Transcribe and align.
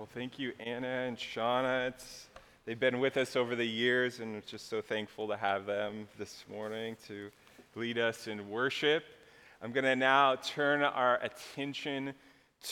Well, 0.00 0.08
thank 0.14 0.38
you, 0.38 0.54
Anna 0.58 0.86
and 0.86 1.14
Shauna. 1.18 1.88
It's, 1.88 2.28
they've 2.64 2.80
been 2.80 3.00
with 3.00 3.18
us 3.18 3.36
over 3.36 3.54
the 3.54 3.66
years, 3.66 4.20
and 4.20 4.42
just 4.46 4.70
so 4.70 4.80
thankful 4.80 5.28
to 5.28 5.36
have 5.36 5.66
them 5.66 6.08
this 6.18 6.46
morning 6.50 6.96
to 7.06 7.30
lead 7.74 7.98
us 7.98 8.26
in 8.26 8.48
worship. 8.48 9.04
I'm 9.60 9.72
going 9.72 9.84
to 9.84 9.94
now 9.94 10.36
turn 10.36 10.80
our 10.80 11.22
attention 11.22 12.14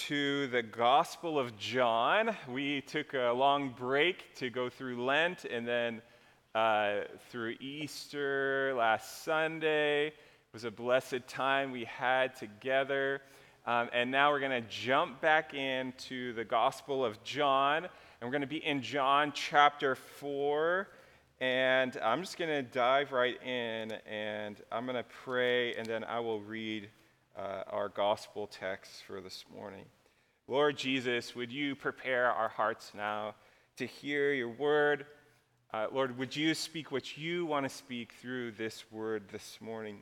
to 0.07 0.47
the 0.47 0.63
Gospel 0.63 1.39
of 1.39 1.55
John. 1.59 2.35
We 2.49 2.81
took 2.81 3.13
a 3.13 3.31
long 3.33 3.75
break 3.79 4.35
to 4.37 4.49
go 4.49 4.71
through 4.71 5.05
Lent 5.05 5.45
and 5.45 5.69
then 5.69 6.01
uh, 6.55 7.01
through 7.29 7.57
Easter 7.61 8.73
last 8.75 9.23
Sunday. 9.23 10.07
It 10.07 10.15
was 10.55 10.65
a 10.65 10.71
blessed 10.71 11.29
time 11.29 11.73
we 11.73 11.85
had 11.85 12.35
together. 12.37 13.21
Um, 13.69 13.91
and 13.93 14.11
now 14.11 14.31
we're 14.31 14.41
going 14.41 14.63
to 14.63 14.67
jump 14.67 15.21
back 15.21 15.53
into 15.53 16.33
the 16.33 16.43
Gospel 16.43 17.05
of 17.05 17.23
John. 17.23 17.85
And 17.85 18.23
we're 18.23 18.31
going 18.31 18.41
to 18.41 18.47
be 18.47 18.65
in 18.65 18.81
John 18.81 19.31
chapter 19.35 19.95
4. 19.95 20.89
And 21.43 21.95
I'm 22.03 22.23
just 22.23 22.39
going 22.39 22.49
to 22.49 22.63
dive 22.63 23.13
right 23.13 23.37
in 23.43 23.93
and 24.11 24.57
I'm 24.73 24.87
going 24.87 24.97
to 24.97 25.05
pray 25.23 25.75
and 25.75 25.85
then 25.85 26.03
I 26.03 26.19
will 26.19 26.41
read 26.41 26.89
uh, 27.37 27.65
our 27.71 27.91
gospel 27.91 28.47
text 28.47 29.03
for 29.07 29.21
this 29.21 29.45
morning. 29.55 29.85
Lord 30.47 30.79
Jesus, 30.79 31.37
would 31.37 31.53
you 31.53 31.77
prepare 31.77 32.33
our 32.33 32.49
hearts 32.49 32.93
now 32.95 33.35
to 33.77 33.85
hear 33.85 34.33
your 34.33 34.49
word? 34.49 35.05
Uh, 35.75 35.89
Lord, 35.93 36.17
would 36.17 36.35
you 36.35 36.55
speak 36.55 36.91
what 36.91 37.19
you 37.19 37.45
want 37.45 37.69
to 37.69 37.77
speak 37.77 38.15
through 38.15 38.53
this 38.53 38.91
word 38.91 39.25
this 39.31 39.59
morning? 39.61 39.99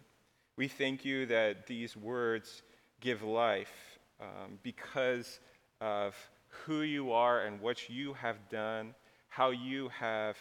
We 0.56 0.68
thank 0.68 1.04
you 1.04 1.26
that 1.26 1.66
these 1.66 1.96
words 1.96 2.62
give 3.00 3.22
life 3.22 3.98
um, 4.20 4.58
because 4.62 5.40
of 5.80 6.14
who 6.48 6.80
you 6.82 7.12
are 7.12 7.42
and 7.42 7.60
what 7.60 7.88
you 7.88 8.14
have 8.14 8.36
done, 8.48 8.94
how 9.28 9.50
you 9.50 9.88
have 9.90 10.36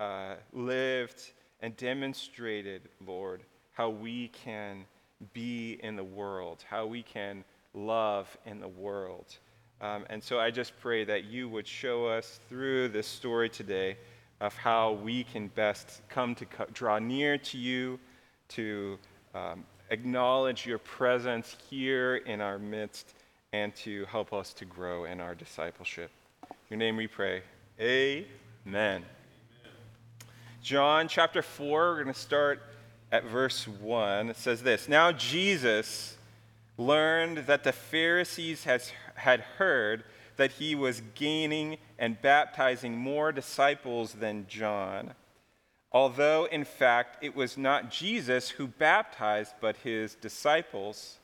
uh, 0.00 0.34
lived 0.52 1.32
and 1.60 1.76
demonstrated, 1.76 2.82
Lord, 3.06 3.42
how 3.72 3.88
we 3.88 4.28
can 4.28 4.84
be 5.32 5.78
in 5.82 5.96
the 5.96 6.04
world, 6.04 6.64
how 6.68 6.86
we 6.86 7.02
can 7.02 7.44
love 7.72 8.36
in 8.44 8.60
the 8.60 8.68
world. 8.68 9.38
Um, 9.80 10.04
and 10.10 10.22
so 10.22 10.38
I 10.38 10.50
just 10.50 10.78
pray 10.80 11.04
that 11.04 11.24
you 11.24 11.48
would 11.48 11.66
show 11.66 12.06
us 12.06 12.40
through 12.48 12.88
this 12.88 13.06
story 13.06 13.48
today 13.48 13.96
of 14.40 14.54
how 14.54 14.92
we 14.92 15.24
can 15.24 15.48
best 15.48 16.02
come 16.08 16.34
to 16.34 16.44
co- 16.44 16.66
draw 16.72 16.98
near 16.98 17.38
to 17.38 17.58
you, 17.58 17.98
to 18.48 18.98
um, 19.34 19.64
acknowledge 19.94 20.66
your 20.66 20.78
presence 20.78 21.56
here 21.70 22.16
in 22.16 22.40
our 22.40 22.58
midst 22.58 23.14
and 23.52 23.74
to 23.76 24.04
help 24.06 24.32
us 24.32 24.52
to 24.52 24.64
grow 24.64 25.04
in 25.04 25.20
our 25.20 25.36
discipleship. 25.36 26.10
Your 26.68 26.78
name 26.78 26.96
we 26.96 27.06
pray. 27.06 27.42
Amen. 27.80 28.26
Amen. 28.66 29.04
John 30.60 31.06
chapter 31.06 31.42
4, 31.42 31.68
we're 31.68 32.02
going 32.02 32.12
to 32.12 32.20
start 32.20 32.60
at 33.12 33.24
verse 33.24 33.68
1. 33.68 34.30
It 34.30 34.36
says 34.36 34.64
this 34.64 34.88
Now 34.88 35.12
Jesus 35.12 36.16
learned 36.76 37.46
that 37.46 37.62
the 37.62 37.72
Pharisees 37.72 38.64
has, 38.64 38.90
had 39.14 39.40
heard 39.58 40.02
that 40.36 40.52
he 40.52 40.74
was 40.74 41.02
gaining 41.14 41.76
and 42.00 42.20
baptizing 42.20 42.96
more 42.96 43.30
disciples 43.30 44.14
than 44.14 44.46
John 44.48 45.14
although 45.94 46.46
in 46.46 46.64
fact 46.64 47.22
it 47.22 47.34
was 47.34 47.56
not 47.56 47.90
Jesus 47.90 48.50
who 48.50 48.66
baptized, 48.66 49.54
but 49.60 49.76
his 49.78 50.16
disciples. 50.16 51.18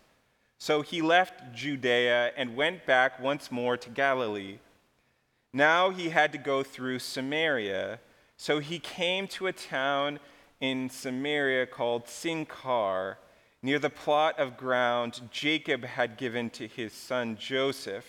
So 0.59 0.81
he 0.81 1.03
left 1.03 1.53
Judea 1.53 2.33
and 2.37 2.55
went 2.55 2.87
back 2.87 3.21
once 3.21 3.51
more 3.51 3.77
to 3.77 3.91
Galilee. 3.91 4.59
Now 5.53 5.91
he 5.91 6.11
had 6.11 6.31
to 6.33 6.39
go 6.39 6.63
through 6.63 7.01
Samaria, 7.01 7.99
so 8.37 8.61
he 8.61 8.79
came 8.79 9.27
to 9.29 9.49
a 9.49 9.53
town 9.53 10.21
in 10.61 10.89
Samaria 10.89 11.67
called 11.67 12.09
Sychar, 12.09 13.19
near 13.63 13.79
the 13.79 13.91
plot 13.91 14.39
of 14.39 14.57
ground 14.57 15.21
Jacob 15.33 15.85
had 15.85 16.17
given 16.17 16.49
to 16.51 16.69
his 16.69 16.93
son 16.93 17.37
Joseph. 17.37 18.07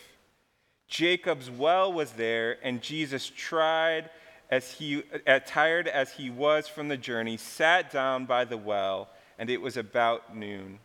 Jacob's 0.87 1.49
well 1.49 1.91
was 1.91 2.11
there, 2.11 2.57
and 2.61 2.81
Jesus 2.81 3.31
tried 3.35 4.09
as 4.51 4.73
he, 4.73 5.01
uh, 5.25 5.39
tired 5.45 5.87
as 5.87 6.11
he 6.11 6.29
was 6.29 6.67
from 6.67 6.89
the 6.89 6.97
journey, 6.97 7.37
sat 7.37 7.89
down 7.89 8.25
by 8.25 8.43
the 8.43 8.57
well, 8.57 9.09
and 9.39 9.49
it 9.49 9.61
was 9.61 9.77
about 9.77 10.35
noon. 10.35 10.79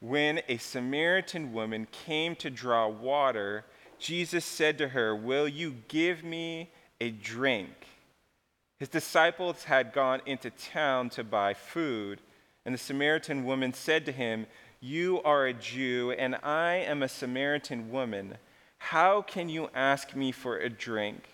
When 0.00 0.42
a 0.48 0.58
Samaritan 0.58 1.54
woman 1.54 1.88
came 1.90 2.36
to 2.36 2.50
draw 2.50 2.86
water, 2.86 3.64
Jesus 3.98 4.44
said 4.44 4.76
to 4.78 4.88
her, 4.88 5.16
Will 5.16 5.48
you 5.48 5.76
give 5.88 6.22
me 6.22 6.70
a 7.00 7.10
drink? 7.10 7.72
His 8.78 8.90
disciples 8.90 9.64
had 9.64 9.94
gone 9.94 10.20
into 10.26 10.50
town 10.50 11.08
to 11.10 11.24
buy 11.24 11.54
food, 11.54 12.20
and 12.66 12.74
the 12.74 12.78
Samaritan 12.78 13.44
woman 13.44 13.72
said 13.72 14.04
to 14.04 14.12
him, 14.12 14.46
You 14.80 15.22
are 15.22 15.46
a 15.46 15.54
Jew, 15.54 16.10
and 16.12 16.36
I 16.42 16.74
am 16.74 17.02
a 17.02 17.08
Samaritan 17.08 17.90
woman. 17.90 18.36
How 18.76 19.22
can 19.22 19.48
you 19.48 19.70
ask 19.74 20.14
me 20.14 20.32
for 20.32 20.58
a 20.58 20.68
drink? 20.68 21.33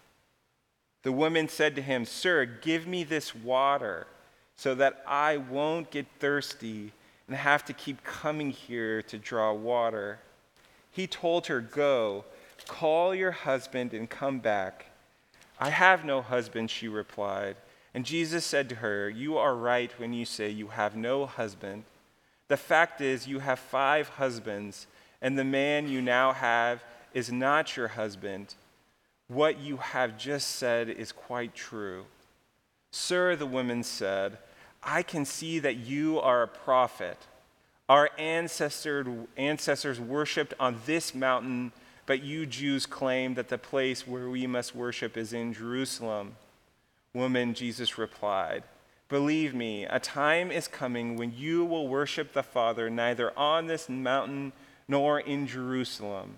The 1.03 1.11
woman 1.11 1.47
said 1.47 1.75
to 1.75 1.81
him, 1.81 2.05
Sir, 2.05 2.45
give 2.45 2.85
me 2.85 3.03
this 3.03 3.33
water 3.33 4.07
so 4.55 4.75
that 4.75 5.03
I 5.07 5.37
won't 5.37 5.89
get 5.89 6.05
thirsty 6.19 6.91
and 7.27 7.35
have 7.35 7.65
to 7.65 7.73
keep 7.73 8.03
coming 8.03 8.51
here 8.51 9.01
to 9.03 9.17
draw 9.17 9.53
water. 9.53 10.19
He 10.91 11.07
told 11.07 11.47
her, 11.47 11.61
Go, 11.61 12.25
call 12.67 13.15
your 13.15 13.31
husband 13.31 13.93
and 13.93 14.09
come 14.09 14.39
back. 14.39 14.87
I 15.59 15.69
have 15.69 16.05
no 16.05 16.21
husband, 16.21 16.69
she 16.69 16.87
replied. 16.87 17.55
And 17.93 18.05
Jesus 18.05 18.45
said 18.45 18.69
to 18.69 18.75
her, 18.75 19.09
You 19.09 19.37
are 19.37 19.55
right 19.55 19.91
when 19.99 20.13
you 20.13 20.25
say 20.25 20.49
you 20.49 20.67
have 20.67 20.95
no 20.95 21.25
husband. 21.25 21.83
The 22.47 22.57
fact 22.57 23.01
is, 23.01 23.27
you 23.27 23.39
have 23.39 23.59
five 23.59 24.09
husbands, 24.09 24.87
and 25.21 25.37
the 25.37 25.43
man 25.43 25.87
you 25.87 26.01
now 26.01 26.33
have 26.33 26.83
is 27.13 27.31
not 27.31 27.75
your 27.77 27.89
husband 27.89 28.55
what 29.31 29.61
you 29.61 29.77
have 29.77 30.17
just 30.17 30.57
said 30.57 30.89
is 30.89 31.13
quite 31.13 31.55
true. 31.55 32.03
Sir, 32.91 33.37
the 33.37 33.45
woman 33.45 33.81
said, 33.81 34.37
I 34.83 35.03
can 35.03 35.23
see 35.23 35.57
that 35.59 35.77
you 35.77 36.19
are 36.19 36.43
a 36.43 36.47
prophet. 36.49 37.17
Our 37.87 38.09
ancestors 38.17 39.99
worshiped 40.01 40.53
on 40.59 40.81
this 40.85 41.15
mountain, 41.15 41.71
but 42.05 42.23
you 42.23 42.45
Jews 42.45 42.85
claim 42.85 43.35
that 43.35 43.47
the 43.47 43.57
place 43.57 44.05
where 44.05 44.29
we 44.29 44.47
must 44.47 44.75
worship 44.75 45.15
is 45.15 45.31
in 45.31 45.53
Jerusalem. 45.53 46.35
Woman, 47.13 47.53
Jesus 47.53 47.97
replied, 47.97 48.63
Believe 49.07 49.53
me, 49.53 49.85
a 49.85 49.99
time 49.99 50.51
is 50.51 50.67
coming 50.67 51.15
when 51.15 51.33
you 51.33 51.63
will 51.63 51.87
worship 51.87 52.33
the 52.33 52.43
Father 52.43 52.89
neither 52.89 53.37
on 53.37 53.67
this 53.67 53.87
mountain 53.87 54.51
nor 54.89 55.21
in 55.21 55.47
Jerusalem. 55.47 56.37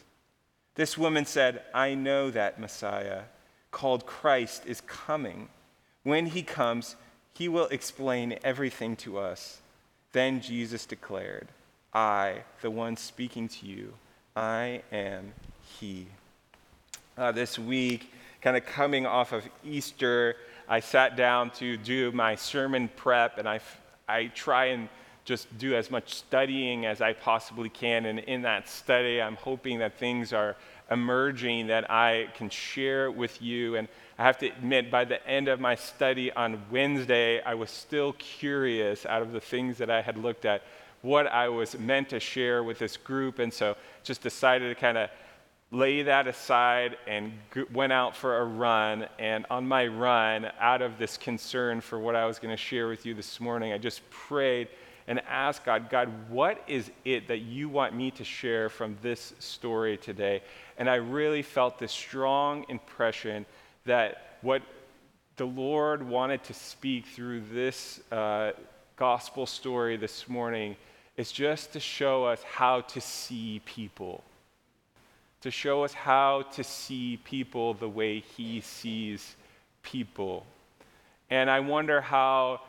This 0.75 0.97
woman 0.97 1.25
said, 1.25 1.63
I 1.73 1.93
know 1.95 2.31
that 2.31 2.59
Messiah, 2.59 3.23
called 3.71 4.05
Christ, 4.05 4.63
is 4.65 4.81
coming. 4.81 5.49
When 6.03 6.27
he 6.27 6.43
comes, 6.43 6.95
he 7.33 7.47
will 7.47 7.67
explain 7.67 8.39
everything 8.43 8.95
to 8.97 9.17
us. 9.17 9.59
Then 10.13 10.41
Jesus 10.41 10.85
declared, 10.85 11.47
I, 11.93 12.43
the 12.61 12.71
one 12.71 12.95
speaking 12.95 13.47
to 13.49 13.65
you, 13.65 13.93
I 14.35 14.81
am 14.91 15.33
he. 15.79 16.07
Uh, 17.17 17.31
this 17.31 17.59
week, 17.59 18.11
kind 18.41 18.55
of 18.55 18.65
coming 18.65 19.05
off 19.05 19.33
of 19.33 19.47
Easter, 19.63 20.35
I 20.67 20.79
sat 20.79 21.17
down 21.17 21.51
to 21.51 21.75
do 21.75 22.11
my 22.13 22.35
sermon 22.35 22.89
prep, 22.95 23.37
and 23.37 23.47
I, 23.47 23.59
I 24.07 24.27
try 24.27 24.67
and 24.67 24.87
just 25.25 25.57
do 25.57 25.75
as 25.75 25.91
much 25.91 26.13
studying 26.13 26.85
as 26.85 27.01
I 27.01 27.13
possibly 27.13 27.69
can. 27.69 28.05
And 28.05 28.19
in 28.19 28.41
that 28.43 28.67
study, 28.67 29.21
I'm 29.21 29.35
hoping 29.35 29.79
that 29.79 29.97
things 29.97 30.33
are 30.33 30.55
emerging 30.89 31.67
that 31.67 31.89
I 31.89 32.27
can 32.35 32.49
share 32.49 33.11
with 33.11 33.41
you. 33.41 33.75
And 33.75 33.87
I 34.17 34.23
have 34.23 34.37
to 34.39 34.47
admit, 34.47 34.91
by 34.91 35.05
the 35.05 35.25
end 35.27 35.47
of 35.47 35.59
my 35.59 35.75
study 35.75 36.31
on 36.33 36.61
Wednesday, 36.71 37.41
I 37.41 37.53
was 37.53 37.69
still 37.69 38.13
curious 38.13 39.05
out 39.05 39.21
of 39.21 39.31
the 39.31 39.39
things 39.39 39.77
that 39.77 39.89
I 39.89 40.01
had 40.01 40.17
looked 40.17 40.45
at 40.45 40.63
what 41.01 41.27
I 41.27 41.49
was 41.49 41.77
meant 41.79 42.09
to 42.09 42.19
share 42.19 42.63
with 42.63 42.79
this 42.79 42.97
group. 42.97 43.39
And 43.39 43.53
so 43.53 43.75
just 44.03 44.21
decided 44.21 44.69
to 44.69 44.79
kind 44.79 44.97
of 44.97 45.09
lay 45.71 46.03
that 46.03 46.27
aside 46.27 46.97
and 47.07 47.31
went 47.71 47.93
out 47.93 48.15
for 48.15 48.39
a 48.39 48.45
run. 48.45 49.07
And 49.17 49.45
on 49.49 49.67
my 49.67 49.87
run, 49.87 50.51
out 50.59 50.81
of 50.81 50.97
this 50.97 51.17
concern 51.17 51.81
for 51.81 51.97
what 51.97 52.15
I 52.15 52.25
was 52.25 52.39
going 52.39 52.55
to 52.55 52.61
share 52.61 52.87
with 52.87 53.05
you 53.05 53.13
this 53.13 53.39
morning, 53.39 53.71
I 53.71 53.77
just 53.77 54.07
prayed 54.09 54.67
and 55.07 55.19
ask 55.27 55.63
God, 55.65 55.89
God, 55.89 56.09
what 56.29 56.63
is 56.67 56.91
it 57.05 57.27
that 57.27 57.39
you 57.39 57.69
want 57.69 57.95
me 57.95 58.11
to 58.11 58.23
share 58.23 58.69
from 58.69 58.97
this 59.01 59.33
story 59.39 59.97
today? 59.97 60.41
And 60.77 60.89
I 60.89 60.95
really 60.95 61.41
felt 61.41 61.79
this 61.79 61.91
strong 61.91 62.65
impression 62.69 63.45
that 63.85 64.37
what 64.41 64.61
the 65.37 65.45
Lord 65.45 66.03
wanted 66.07 66.43
to 66.45 66.53
speak 66.53 67.07
through 67.07 67.41
this 67.51 67.99
uh, 68.11 68.51
gospel 68.95 69.45
story 69.45 69.97
this 69.97 70.27
morning 70.29 70.75
is 71.17 71.31
just 71.31 71.73
to 71.73 71.79
show 71.79 72.25
us 72.25 72.41
how 72.43 72.81
to 72.81 73.01
see 73.01 73.61
people 73.65 74.23
to 75.41 75.49
show 75.49 75.83
us 75.83 75.93
how 75.93 76.43
to 76.53 76.63
see 76.63 77.17
people 77.23 77.73
the 77.73 77.89
way 77.89 78.19
He 78.19 78.61
sees 78.61 79.35
people. 79.81 80.45
And 81.29 81.49
I 81.49 81.59
wonder 81.59 81.99
how 81.99 82.61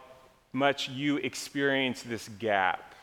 much 0.53 0.89
you 0.89 1.17
experience 1.19 2.03
this 2.03 2.29
gap 2.39 2.95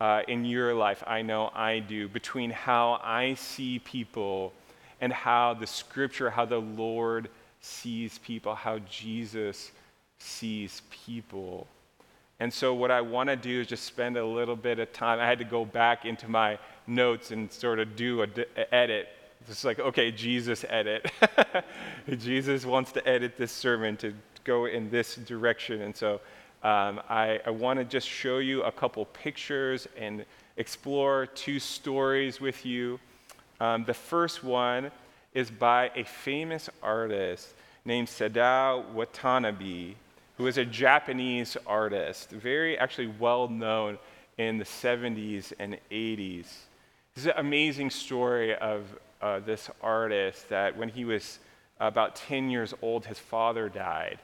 uh, 0.00 0.22
in 0.28 0.44
your 0.44 0.74
life. 0.74 1.02
I 1.06 1.22
know 1.22 1.50
I 1.54 1.78
do, 1.80 2.08
between 2.08 2.50
how 2.50 3.00
I 3.02 3.34
see 3.34 3.78
people 3.78 4.52
and 5.00 5.12
how 5.12 5.54
the 5.54 5.66
scripture, 5.66 6.30
how 6.30 6.44
the 6.44 6.60
Lord 6.60 7.28
sees 7.60 8.18
people, 8.18 8.54
how 8.54 8.78
Jesus 8.80 9.72
sees 10.18 10.82
people. 10.90 11.66
And 12.38 12.52
so, 12.52 12.72
what 12.72 12.90
I 12.90 13.02
want 13.02 13.28
to 13.28 13.36
do 13.36 13.60
is 13.60 13.66
just 13.66 13.84
spend 13.84 14.16
a 14.16 14.24
little 14.24 14.56
bit 14.56 14.78
of 14.78 14.92
time. 14.92 15.20
I 15.20 15.26
had 15.26 15.38
to 15.38 15.44
go 15.44 15.64
back 15.64 16.06
into 16.06 16.28
my 16.28 16.58
notes 16.86 17.32
and 17.32 17.52
sort 17.52 17.78
of 17.78 17.96
do 17.96 18.22
an 18.22 18.32
edit. 18.72 19.08
It's 19.48 19.64
like, 19.64 19.78
okay, 19.78 20.10
Jesus 20.10 20.64
edit. 20.68 21.10
Jesus 22.18 22.64
wants 22.64 22.92
to 22.92 23.06
edit 23.06 23.36
this 23.36 23.52
sermon 23.52 23.96
to 23.98 24.14
go 24.44 24.66
in 24.66 24.90
this 24.90 25.16
direction. 25.16 25.82
And 25.82 25.94
so, 25.94 26.20
um, 26.62 27.00
I, 27.08 27.40
I 27.46 27.50
want 27.50 27.78
to 27.78 27.84
just 27.84 28.08
show 28.08 28.38
you 28.38 28.62
a 28.62 28.72
couple 28.72 29.04
pictures 29.06 29.88
and 29.96 30.24
explore 30.56 31.26
two 31.26 31.58
stories 31.58 32.40
with 32.40 32.66
you. 32.66 33.00
Um, 33.60 33.84
the 33.84 33.94
first 33.94 34.44
one 34.44 34.90
is 35.32 35.50
by 35.50 35.90
a 35.94 36.04
famous 36.04 36.68
artist 36.82 37.54
named 37.84 38.08
Sadao 38.08 38.92
Watanabe 38.92 39.94
who 40.40 40.46
is 40.46 40.56
a 40.56 40.64
Japanese 40.64 41.54
artist, 41.66 42.30
very 42.30 42.78
actually 42.78 43.08
well 43.18 43.46
known 43.46 43.98
in 44.38 44.56
the 44.56 44.64
70s 44.64 45.52
and 45.58 45.76
80s. 45.90 46.46
This 47.14 47.24
is 47.24 47.26
an 47.26 47.34
amazing 47.36 47.90
story 47.90 48.56
of 48.56 48.86
uh, 49.20 49.40
this 49.40 49.68
artist 49.82 50.48
that 50.48 50.74
when 50.78 50.88
he 50.88 51.04
was 51.04 51.40
about 51.78 52.16
10 52.16 52.48
years 52.48 52.72
old, 52.80 53.04
his 53.04 53.18
father 53.18 53.68
died, 53.68 54.18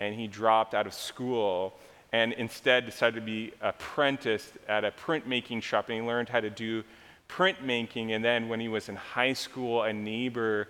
and 0.00 0.14
he 0.14 0.26
dropped 0.26 0.74
out 0.74 0.86
of 0.86 0.94
school 0.94 1.74
and 2.12 2.32
instead 2.32 2.86
decided 2.86 3.14
to 3.14 3.20
be 3.20 3.52
apprenticed 3.60 4.52
at 4.66 4.84
a 4.84 4.90
printmaking 4.90 5.62
shop, 5.62 5.88
and 5.88 6.00
he 6.00 6.06
learned 6.06 6.28
how 6.28 6.40
to 6.40 6.50
do 6.50 6.82
printmaking. 7.28 8.10
And 8.10 8.24
then 8.24 8.48
when 8.48 8.58
he 8.58 8.68
was 8.68 8.88
in 8.88 8.96
high 8.96 9.32
school, 9.32 9.82
a 9.82 9.92
neighbor 9.92 10.68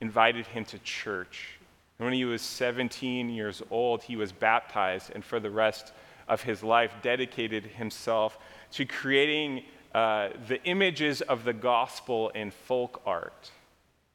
invited 0.00 0.46
him 0.46 0.66
to 0.66 0.78
church 0.80 1.58
when 2.02 2.12
he 2.12 2.24
was 2.24 2.42
17 2.42 3.30
years 3.30 3.62
old, 3.70 4.02
he 4.02 4.16
was 4.16 4.32
baptized, 4.32 5.12
and 5.14 5.24
for 5.24 5.40
the 5.40 5.50
rest 5.50 5.92
of 6.28 6.42
his 6.42 6.62
life, 6.62 6.92
dedicated 7.02 7.64
himself 7.64 8.38
to 8.72 8.84
creating 8.84 9.64
uh, 9.94 10.30
the 10.48 10.62
images 10.64 11.20
of 11.22 11.44
the 11.44 11.52
gospel 11.52 12.30
in 12.30 12.50
folk 12.50 13.02
art, 13.06 13.50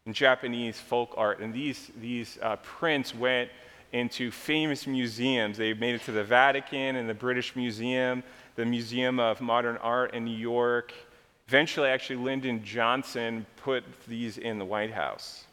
in 0.05 0.13
Japanese 0.13 0.79
folk 0.79 1.13
art. 1.15 1.39
And 1.39 1.53
these, 1.53 1.91
these 1.99 2.37
uh, 2.41 2.55
prints 2.57 3.13
went 3.13 3.49
into 3.93 4.31
famous 4.31 4.85
museums. 4.87 5.57
They 5.57 5.73
made 5.73 5.95
it 5.95 6.03
to 6.03 6.11
the 6.11 6.23
Vatican 6.23 6.95
and 6.95 7.09
the 7.09 7.13
British 7.13 7.55
Museum, 7.55 8.23
the 8.55 8.65
Museum 8.65 9.19
of 9.19 9.39
Modern 9.41 9.77
Art 9.77 10.13
in 10.13 10.25
New 10.25 10.35
York. 10.35 10.93
Eventually, 11.47 11.89
actually, 11.89 12.17
Lyndon 12.17 12.63
Johnson 12.63 13.45
put 13.55 13.83
these 14.07 14.37
in 14.37 14.59
the 14.59 14.65
White 14.65 14.91
House, 14.91 15.45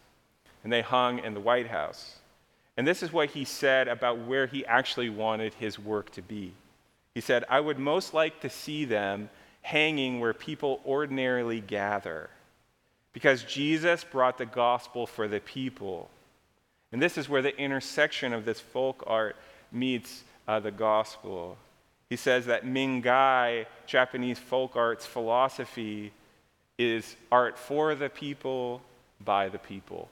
and 0.64 0.72
they 0.72 0.82
hung 0.82 1.20
in 1.20 1.34
the 1.34 1.40
White 1.40 1.68
House. 1.68 2.16
And 2.76 2.84
this 2.84 3.02
is 3.04 3.12
what 3.12 3.30
he 3.30 3.44
said 3.44 3.86
about 3.86 4.18
where 4.18 4.48
he 4.48 4.66
actually 4.66 5.10
wanted 5.10 5.54
his 5.54 5.78
work 5.78 6.10
to 6.10 6.22
be. 6.22 6.52
He 7.14 7.20
said, 7.20 7.44
I 7.48 7.60
would 7.60 7.78
most 7.78 8.12
like 8.12 8.40
to 8.40 8.50
see 8.50 8.84
them 8.84 9.30
hanging 9.62 10.18
where 10.18 10.34
people 10.34 10.80
ordinarily 10.84 11.60
gather, 11.60 12.28
because 13.12 13.44
Jesus 13.44 14.02
brought 14.02 14.36
the 14.36 14.46
gospel 14.46 15.06
for 15.06 15.28
the 15.28 15.38
people. 15.38 16.10
And 16.94 17.02
this 17.02 17.18
is 17.18 17.28
where 17.28 17.42
the 17.42 17.58
intersection 17.58 18.32
of 18.32 18.44
this 18.44 18.60
folk 18.60 19.02
art 19.08 19.34
meets 19.72 20.22
uh, 20.46 20.60
the 20.60 20.70
gospel. 20.70 21.56
He 22.08 22.14
says 22.14 22.46
that 22.46 22.64
Mingei, 22.64 23.66
Japanese 23.84 24.38
folk 24.38 24.76
art's 24.76 25.04
philosophy, 25.04 26.12
is 26.78 27.16
art 27.32 27.58
for 27.58 27.96
the 27.96 28.08
people, 28.08 28.80
by 29.24 29.48
the 29.48 29.58
people. 29.58 30.08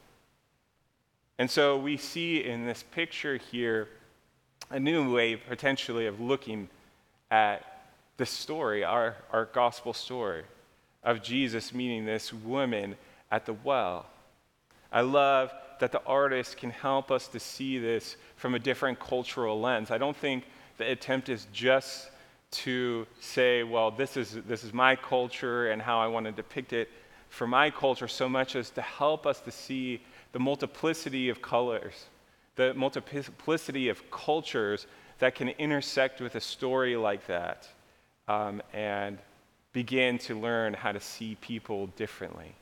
And 1.38 1.48
so 1.48 1.78
we 1.78 1.96
see 1.98 2.42
in 2.42 2.66
this 2.66 2.82
picture 2.82 3.36
here 3.36 3.86
a 4.68 4.80
new 4.80 5.14
way, 5.14 5.36
potentially, 5.36 6.08
of 6.08 6.18
looking 6.18 6.68
at 7.30 7.62
the 8.16 8.26
story, 8.26 8.82
our, 8.82 9.14
our 9.30 9.44
gospel 9.44 9.92
story 9.94 10.42
of 11.04 11.22
Jesus 11.22 11.72
meeting 11.72 12.06
this 12.06 12.32
woman 12.32 12.96
at 13.30 13.46
the 13.46 13.54
well. 13.62 14.06
I 14.90 15.02
love 15.02 15.52
that 15.82 15.90
the 15.90 16.04
artist 16.06 16.58
can 16.58 16.70
help 16.70 17.10
us 17.10 17.26
to 17.26 17.40
see 17.40 17.76
this 17.76 18.14
from 18.36 18.54
a 18.54 18.58
different 18.60 19.00
cultural 19.00 19.60
lens. 19.60 19.90
I 19.90 19.98
don't 19.98 20.16
think 20.16 20.44
the 20.78 20.88
attempt 20.88 21.28
is 21.28 21.48
just 21.52 22.08
to 22.52 23.04
say, 23.18 23.64
well, 23.64 23.90
this 23.90 24.16
is, 24.16 24.38
this 24.46 24.62
is 24.62 24.72
my 24.72 24.94
culture 24.94 25.72
and 25.72 25.82
how 25.82 25.98
I 25.98 26.06
want 26.06 26.26
to 26.26 26.30
depict 26.30 26.72
it 26.72 26.88
for 27.30 27.48
my 27.48 27.68
culture, 27.68 28.06
so 28.06 28.28
much 28.28 28.54
as 28.54 28.70
to 28.70 28.80
help 28.80 29.26
us 29.26 29.40
to 29.40 29.50
see 29.50 30.00
the 30.30 30.38
multiplicity 30.38 31.30
of 31.30 31.42
colors, 31.42 32.06
the 32.54 32.72
multiplicity 32.74 33.88
of 33.88 34.08
cultures 34.12 34.86
that 35.18 35.34
can 35.34 35.48
intersect 35.48 36.20
with 36.20 36.36
a 36.36 36.40
story 36.40 36.94
like 36.94 37.26
that 37.26 37.68
um, 38.28 38.62
and 38.72 39.18
begin 39.72 40.16
to 40.18 40.38
learn 40.38 40.74
how 40.74 40.92
to 40.92 41.00
see 41.00 41.36
people 41.40 41.88
differently. 41.96 42.54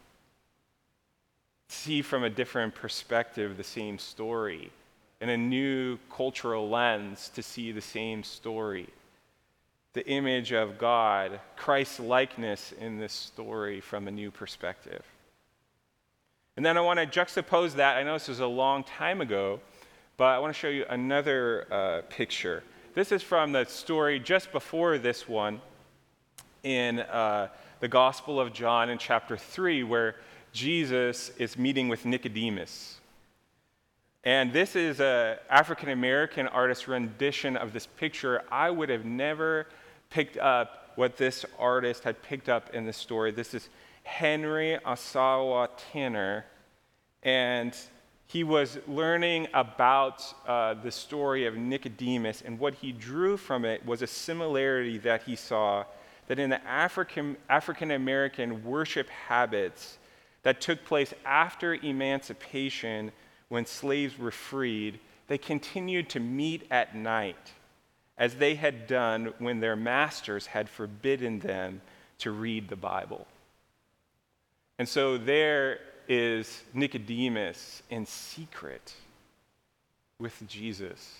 See 1.72 2.02
from 2.02 2.24
a 2.24 2.30
different 2.30 2.74
perspective 2.74 3.56
the 3.56 3.62
same 3.62 3.96
story, 3.96 4.72
in 5.20 5.28
a 5.28 5.36
new 5.36 5.98
cultural 6.12 6.68
lens 6.68 7.30
to 7.36 7.44
see 7.44 7.70
the 7.70 7.80
same 7.80 8.24
story. 8.24 8.88
The 9.92 10.04
image 10.08 10.52
of 10.52 10.78
God, 10.78 11.38
Christ's 11.56 12.00
likeness 12.00 12.72
in 12.72 12.98
this 12.98 13.12
story 13.12 13.80
from 13.80 14.08
a 14.08 14.10
new 14.10 14.32
perspective. 14.32 15.04
And 16.56 16.66
then 16.66 16.76
I 16.76 16.80
want 16.80 16.98
to 16.98 17.06
juxtapose 17.06 17.74
that. 17.74 17.96
I 17.96 18.02
know 18.02 18.14
this 18.14 18.26
was 18.26 18.40
a 18.40 18.46
long 18.48 18.82
time 18.82 19.20
ago, 19.20 19.60
but 20.16 20.24
I 20.24 20.40
want 20.40 20.52
to 20.52 20.58
show 20.58 20.68
you 20.68 20.84
another 20.90 21.72
uh, 21.72 22.02
picture. 22.08 22.64
This 22.94 23.12
is 23.12 23.22
from 23.22 23.52
the 23.52 23.64
story 23.66 24.18
just 24.18 24.50
before 24.50 24.98
this 24.98 25.28
one 25.28 25.60
in 26.64 26.98
uh, 26.98 27.46
the 27.78 27.88
Gospel 27.88 28.40
of 28.40 28.52
John 28.52 28.90
in 28.90 28.98
chapter 28.98 29.36
3, 29.36 29.84
where 29.84 30.16
Jesus 30.52 31.30
is 31.38 31.56
meeting 31.56 31.88
with 31.88 32.04
Nicodemus. 32.04 32.98
And 34.24 34.52
this 34.52 34.76
is 34.76 35.00
an 35.00 35.38
African 35.48 35.90
American 35.90 36.46
artist 36.48 36.88
rendition 36.88 37.56
of 37.56 37.72
this 37.72 37.86
picture. 37.86 38.42
I 38.50 38.70
would 38.70 38.88
have 38.88 39.04
never 39.04 39.66
picked 40.10 40.36
up 40.36 40.92
what 40.96 41.16
this 41.16 41.46
artist 41.58 42.04
had 42.04 42.20
picked 42.22 42.48
up 42.48 42.74
in 42.74 42.84
the 42.84 42.92
story. 42.92 43.30
This 43.30 43.54
is 43.54 43.68
Henry 44.02 44.78
Ossawa 44.84 45.68
Tanner. 45.92 46.44
And 47.22 47.74
he 48.26 48.44
was 48.44 48.78
learning 48.86 49.48
about 49.54 50.22
uh, 50.46 50.74
the 50.74 50.90
story 50.92 51.46
of 51.46 51.56
Nicodemus, 51.56 52.42
and 52.42 52.58
what 52.58 52.74
he 52.74 52.92
drew 52.92 53.36
from 53.36 53.64
it 53.64 53.84
was 53.84 54.02
a 54.02 54.06
similarity 54.06 54.98
that 54.98 55.22
he 55.22 55.34
saw 55.34 55.84
that 56.28 56.38
in 56.38 56.48
the 56.48 56.64
African, 56.64 57.36
African 57.48 57.90
American 57.90 58.64
worship 58.64 59.08
habits 59.08 59.98
that 60.42 60.60
took 60.60 60.84
place 60.84 61.12
after 61.24 61.74
emancipation 61.74 63.12
when 63.48 63.66
slaves 63.66 64.18
were 64.18 64.30
freed, 64.30 64.98
they 65.28 65.38
continued 65.38 66.08
to 66.10 66.20
meet 66.20 66.66
at 66.70 66.94
night 66.96 67.52
as 68.16 68.34
they 68.34 68.54
had 68.54 68.86
done 68.86 69.32
when 69.38 69.60
their 69.60 69.76
masters 69.76 70.46
had 70.46 70.68
forbidden 70.68 71.38
them 71.40 71.80
to 72.18 72.30
read 72.30 72.68
the 72.68 72.76
Bible. 72.76 73.26
And 74.78 74.88
so 74.88 75.18
there 75.18 75.80
is 76.08 76.62
Nicodemus 76.74 77.82
in 77.90 78.06
secret 78.06 78.94
with 80.18 80.42
Jesus. 80.46 81.16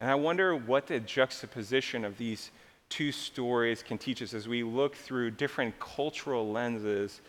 And 0.00 0.10
I 0.10 0.14
wonder 0.14 0.56
what 0.56 0.86
the 0.86 1.00
juxtaposition 1.00 2.04
of 2.04 2.16
these 2.16 2.50
two 2.88 3.12
stories 3.12 3.82
can 3.82 3.98
teach 3.98 4.22
us 4.22 4.34
as 4.34 4.48
we 4.48 4.62
look 4.62 4.94
through 4.94 5.32
different 5.32 5.78
cultural 5.78 6.50
lenses 6.50 7.20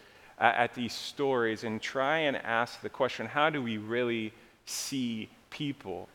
at, 0.42 0.74
these 0.74 0.94
stories 0.94 1.64
and 1.64 1.82
try 1.82 2.20
and 2.20 2.36
ask 2.36 2.82
the 2.82 2.90
question 2.90 3.28
how 3.28 3.50
do 3.50 3.62
we 3.62 3.78
really 3.78 4.34
see 4.66 5.30
people? 5.50 6.10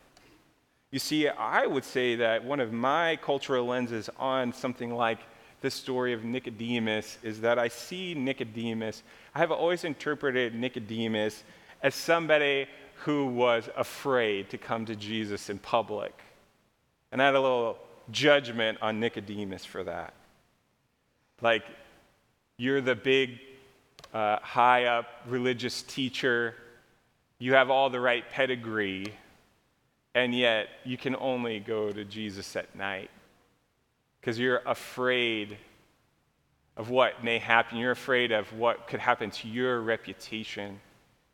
You 0.91 0.99
see, 0.99 1.27
I 1.27 1.65
would 1.65 1.83
say 1.83 2.15
that 2.15 2.43
one 2.43 2.59
of 2.59 2.71
my 2.71 3.17
cultural 3.17 3.65
lenses 3.65 4.09
on 4.19 4.53
something 4.53 4.93
like 4.93 5.19
the 5.61 5.71
story 5.71 6.13
of 6.13 6.23
Nicodemus 6.23 7.17
is 7.23 7.41
that 7.41 7.57
I 7.57 7.67
see 7.67 8.13
Nicodemus, 8.13 9.03
I 9.33 9.39
have 9.39 9.51
always 9.51 9.83
interpreted 9.83 10.53
Nicodemus 10.53 11.43
as 11.81 11.95
somebody 11.95 12.67
who 13.03 13.27
was 13.27 13.69
afraid 13.75 14.49
to 14.49 14.57
come 14.57 14.85
to 14.85 14.95
Jesus 14.95 15.49
in 15.49 15.59
public. 15.59 16.13
And 17.11 17.21
I 17.21 17.25
had 17.25 17.35
a 17.35 17.41
little 17.41 17.77
judgment 18.11 18.77
on 18.81 18.99
Nicodemus 18.99 19.65
for 19.65 19.83
that. 19.83 20.13
Like, 21.41 21.63
you're 22.57 22.81
the 22.81 22.95
big, 22.95 23.39
uh, 24.13 24.39
high 24.41 24.85
up 24.85 25.07
religious 25.27 25.81
teacher, 25.83 26.55
you 27.39 27.53
have 27.53 27.69
all 27.69 27.89
the 27.89 27.99
right 27.99 28.29
pedigree, 28.29 29.13
and 30.15 30.33
yet 30.33 30.67
you 30.83 30.97
can 30.97 31.15
only 31.17 31.59
go 31.59 31.91
to 31.91 32.03
Jesus 32.03 32.55
at 32.55 32.75
night 32.75 33.09
because 34.19 34.39
you're 34.39 34.61
afraid 34.65 35.57
of 36.75 36.89
what 36.89 37.23
may 37.23 37.39
happen. 37.39 37.77
You're 37.77 37.91
afraid 37.91 38.31
of 38.31 38.51
what 38.53 38.87
could 38.87 38.99
happen 38.99 39.31
to 39.31 39.47
your 39.47 39.81
reputation 39.81 40.79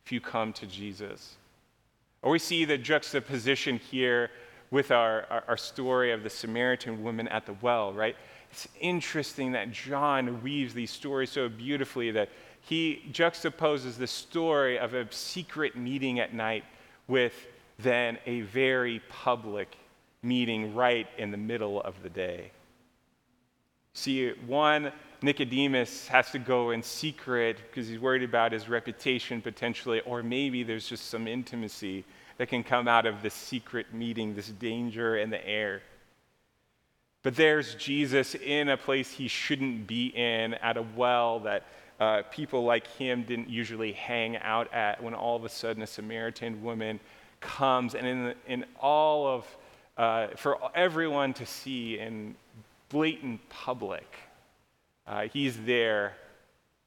if 0.04 0.12
you 0.12 0.20
come 0.20 0.52
to 0.54 0.66
Jesus. 0.66 1.36
Or 2.22 2.30
we 2.30 2.38
see 2.38 2.64
the 2.64 2.78
juxtaposition 2.78 3.78
here 3.78 4.30
with 4.70 4.90
our, 4.90 5.26
our, 5.30 5.44
our, 5.48 5.56
story 5.56 6.10
of 6.10 6.22
the 6.22 6.30
Samaritan 6.30 7.04
woman 7.04 7.28
at 7.28 7.46
the 7.46 7.54
well, 7.60 7.92
right? 7.92 8.16
It's 8.50 8.66
interesting 8.80 9.52
that 9.52 9.70
John 9.70 10.42
weaves 10.42 10.74
these 10.74 10.90
stories 10.90 11.30
so 11.30 11.48
beautifully 11.48 12.10
that 12.12 12.30
he 12.66 13.02
juxtaposes 13.12 13.96
the 13.96 14.06
story 14.06 14.78
of 14.78 14.94
a 14.94 15.10
secret 15.12 15.76
meeting 15.76 16.18
at 16.18 16.32
night 16.32 16.64
with 17.08 17.34
then 17.78 18.18
a 18.26 18.40
very 18.42 19.02
public 19.08 19.76
meeting 20.22 20.74
right 20.74 21.06
in 21.18 21.30
the 21.30 21.36
middle 21.36 21.80
of 21.82 22.02
the 22.02 22.08
day. 22.08 22.50
See, 23.92 24.30
one, 24.46 24.92
Nicodemus 25.20 26.08
has 26.08 26.30
to 26.30 26.38
go 26.38 26.70
in 26.70 26.82
secret 26.82 27.58
because 27.68 27.86
he's 27.86 27.98
worried 27.98 28.22
about 28.22 28.52
his 28.52 28.68
reputation 28.68 29.42
potentially, 29.42 30.00
or 30.00 30.22
maybe 30.22 30.62
there's 30.62 30.88
just 30.88 31.08
some 31.08 31.28
intimacy 31.28 32.04
that 32.38 32.48
can 32.48 32.64
come 32.64 32.88
out 32.88 33.06
of 33.06 33.22
this 33.22 33.34
secret 33.34 33.92
meeting, 33.92 34.34
this 34.34 34.48
danger 34.48 35.18
in 35.18 35.30
the 35.30 35.46
air. 35.46 35.82
But 37.22 37.36
there's 37.36 37.74
Jesus 37.76 38.34
in 38.34 38.68
a 38.68 38.76
place 38.76 39.10
he 39.10 39.28
shouldn't 39.28 39.86
be 39.86 40.08
in, 40.08 40.54
at 40.54 40.76
a 40.76 40.84
well 40.96 41.40
that 41.40 41.64
uh, 42.00 42.22
people 42.30 42.64
like 42.64 42.86
him 42.86 43.22
didn't 43.22 43.48
usually 43.48 43.92
hang 43.92 44.36
out 44.38 44.72
at, 44.72 45.02
when 45.02 45.14
all 45.14 45.36
of 45.36 45.44
a 45.44 45.48
sudden 45.48 45.82
a 45.82 45.86
Samaritan 45.86 46.62
woman 46.62 47.00
comes, 47.40 47.94
and 47.94 48.06
in, 48.06 48.34
in 48.46 48.64
all 48.80 49.26
of, 49.26 49.56
uh, 49.96 50.28
for 50.36 50.58
everyone 50.74 51.32
to 51.34 51.46
see 51.46 51.98
in 51.98 52.34
blatant 52.88 53.40
public. 53.48 54.16
Uh, 55.06 55.28
he's 55.32 55.56
there 55.64 56.14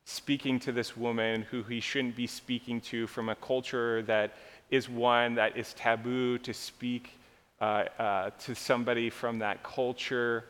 speaking 0.05 0.59
to 0.59 0.71
this 0.71 0.95
woman 0.95 1.41
who 1.43 1.61
he 1.63 1.79
shouldn't 1.79 2.15
be 2.15 2.27
speaking 2.27 2.79
to 2.79 3.07
from 3.07 3.29
a 3.29 3.35
culture 3.35 4.01
that 4.03 4.33
is 4.71 4.89
one 4.89 5.35
that 5.35 5.57
is 5.57 5.73
taboo 5.73 6.37
to 6.39 6.53
speak 6.53 7.11
uh, 7.59 7.83
uh, 7.99 8.29
to 8.39 8.55
somebody 8.55 9.09
from 9.09 9.39
that 9.39 9.63
culture. 9.63 10.45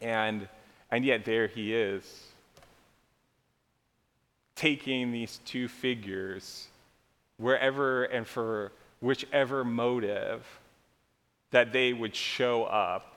And, 0.00 0.48
and 0.90 1.04
yet, 1.04 1.24
there 1.24 1.46
he 1.46 1.74
is, 1.74 2.04
taking 4.56 5.12
these 5.12 5.38
two 5.44 5.68
figures 5.68 6.68
wherever 7.36 8.04
and 8.04 8.26
for 8.26 8.72
whichever 9.00 9.64
motive 9.64 10.44
that 11.50 11.72
they 11.72 11.92
would 11.92 12.16
show 12.16 12.64
up 12.64 13.14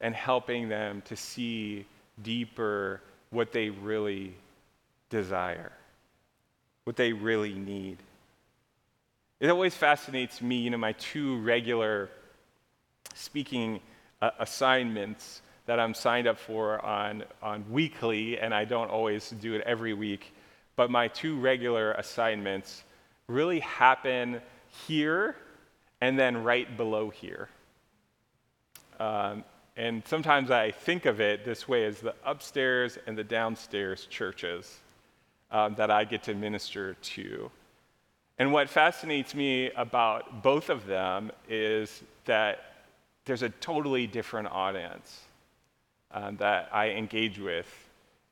and 0.00 0.14
helping 0.14 0.68
them 0.68 1.02
to 1.02 1.16
see 1.16 1.86
deeper 2.22 3.00
what 3.30 3.52
they 3.52 3.70
really 3.70 4.34
desire, 5.10 5.72
what 6.84 6.96
they 6.96 7.12
really 7.12 7.54
need. 7.54 7.98
It 9.40 9.50
always 9.50 9.74
fascinates 9.74 10.40
me, 10.40 10.56
you 10.56 10.70
know, 10.70 10.78
my 10.78 10.92
two 10.92 11.38
regular 11.40 12.08
speaking 13.14 13.80
uh, 14.22 14.30
assignments 14.38 15.42
that 15.66 15.80
I'm 15.80 15.94
signed 15.94 16.26
up 16.26 16.38
for 16.38 16.84
on, 16.84 17.24
on 17.42 17.64
weekly, 17.70 18.38
and 18.38 18.54
I 18.54 18.64
don't 18.64 18.90
always 18.90 19.30
do 19.30 19.54
it 19.54 19.62
every 19.62 19.94
week, 19.94 20.32
but 20.76 20.90
my 20.90 21.08
two 21.08 21.38
regular 21.38 21.92
assignments 21.92 22.84
really 23.28 23.60
happen 23.60 24.40
here 24.86 25.36
and 26.00 26.18
then 26.18 26.42
right 26.42 26.76
below 26.76 27.10
here. 27.10 27.48
Um, 29.00 29.44
and 29.76 30.02
sometimes 30.06 30.50
I 30.50 30.70
think 30.70 31.06
of 31.06 31.20
it 31.20 31.44
this 31.44 31.66
way 31.66 31.84
as 31.84 32.00
the 32.00 32.14
upstairs 32.24 32.98
and 33.06 33.18
the 33.18 33.24
downstairs 33.24 34.06
churches 34.06 34.80
um, 35.50 35.74
that 35.76 35.90
I 35.90 36.04
get 36.04 36.22
to 36.24 36.34
minister 36.34 36.94
to. 36.94 37.50
And 38.38 38.52
what 38.52 38.68
fascinates 38.68 39.34
me 39.34 39.70
about 39.70 40.42
both 40.42 40.68
of 40.70 40.86
them 40.86 41.30
is 41.48 42.02
that 42.24 42.74
there's 43.24 43.42
a 43.42 43.48
totally 43.48 44.06
different 44.06 44.48
audience 44.48 45.20
um, 46.10 46.36
that 46.36 46.68
I 46.72 46.90
engage 46.90 47.38
with. 47.38 47.66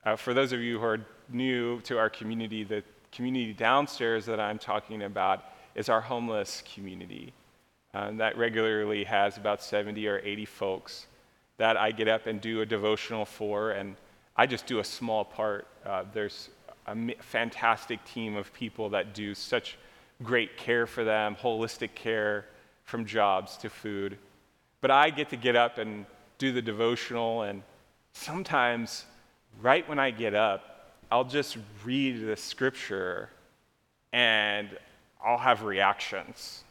Uh, 0.05 0.17
for 0.17 0.35
those 0.35 0.53
of 0.53 0.61
you 0.61 0.79
who 0.79 0.85
are 0.85 1.01
new 1.29 1.81
to 1.83 1.99
our 1.99 2.11
community, 2.11 2.65
the 2.65 2.83
community 3.13 3.53
downstairs 3.53 4.27
that 4.27 4.41
I'm 4.41 4.59
talking 4.59 5.03
about 5.03 5.45
is 5.75 5.89
our 5.89 6.01
homeless 6.01 6.63
community. 6.75 7.33
Um, 7.95 8.17
that 8.17 8.37
regularly 8.37 9.05
has 9.05 9.37
about 9.37 9.63
70 9.63 10.07
or 10.09 10.19
80 10.25 10.45
folks 10.47 11.07
that 11.59 11.77
I 11.77 11.93
get 11.93 12.09
up 12.09 12.27
and 12.27 12.41
do 12.41 12.63
a 12.63 12.67
devotional 12.67 13.25
for, 13.25 13.73
and 13.73 13.97
I 14.37 14.47
just 14.47 14.67
do 14.67 14.79
a 14.79 14.85
small 14.85 15.25
part. 15.25 15.67
Uh, 15.85 16.05
there's 16.13 16.49
a 16.87 16.97
fantastic 17.21 18.05
team 18.05 18.37
of 18.37 18.53
people 18.53 18.89
that 18.91 19.15
do 19.15 19.35
such 19.35 19.77
great 20.23 20.57
care 20.57 20.87
for 20.87 21.05
them, 21.05 21.37
holistic 21.37 21.95
care 21.95 22.47
from 22.85 23.05
jobs 23.05 23.57
to 23.59 23.71
food. 23.71 24.19
But 24.81 24.91
I 24.91 25.11
get 25.11 25.29
to 25.31 25.37
get 25.37 25.55
up 25.55 25.79
and 25.79 26.07
do 26.39 26.51
the 26.51 26.63
devotional, 26.63 27.43
and 27.43 27.63
sometimes, 28.15 29.05
right 29.61 29.89
when 29.89 29.99
I 29.99 30.11
get 30.11 30.35
up, 30.35 30.95
I'll 31.11 31.25
just 31.25 31.59
read 31.85 32.27
the 32.27 32.37
scripture 32.37 33.29
and 34.13 34.71
I'll 35.25 35.39
have 35.39 35.63
reactions. 35.63 36.65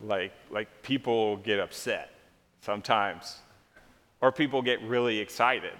Like, 0.00 0.32
like 0.50 0.82
people 0.82 1.36
get 1.38 1.58
upset 1.58 2.10
sometimes 2.60 3.38
or 4.20 4.32
people 4.32 4.62
get 4.62 4.82
really 4.82 5.18
excited. 5.18 5.74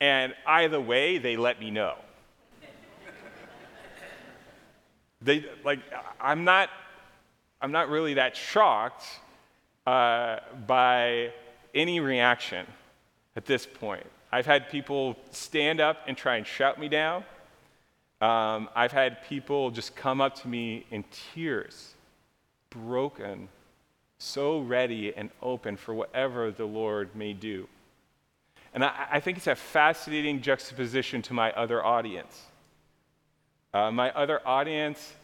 And 0.00 0.34
either 0.46 0.80
way, 0.80 1.18
they 1.18 1.36
let 1.36 1.60
me 1.60 1.70
know. 1.70 1.94
they, 5.22 5.44
like, 5.64 5.80
I'm 6.20 6.44
not, 6.44 6.70
I'm 7.60 7.72
not 7.72 7.88
really 7.88 8.14
that 8.14 8.36
shocked 8.36 9.04
uh, 9.86 10.38
by 10.66 11.32
any 11.74 12.00
reaction 12.00 12.66
at 13.36 13.46
this 13.46 13.66
point. 13.66 14.06
I've 14.32 14.46
had 14.46 14.68
people 14.70 15.16
stand 15.30 15.80
up 15.80 15.98
and 16.06 16.16
try 16.16 16.36
and 16.36 16.46
shout 16.46 16.78
me 16.78 16.88
down. 16.88 17.24
Um, 18.20 18.68
I've 18.74 18.92
had 18.92 19.22
people 19.24 19.70
just 19.70 19.94
come 19.94 20.20
up 20.20 20.34
to 20.36 20.48
me 20.48 20.86
in 20.90 21.04
tears, 21.34 21.94
broken, 22.70 23.48
so 24.18 24.60
ready 24.60 25.14
and 25.14 25.30
open 25.42 25.76
for 25.76 25.94
whatever 25.94 26.50
the 26.50 26.64
Lord 26.64 27.14
may 27.14 27.34
do. 27.34 27.68
And 28.72 28.84
I, 28.84 29.06
I 29.12 29.20
think 29.20 29.36
it's 29.36 29.46
a 29.46 29.54
fascinating 29.54 30.40
juxtaposition 30.40 31.22
to 31.22 31.34
my 31.34 31.52
other 31.52 31.84
audience. 31.84 32.42
Uh, 33.74 33.90
my 33.90 34.10
other 34.12 34.40
audience, 34.46 35.14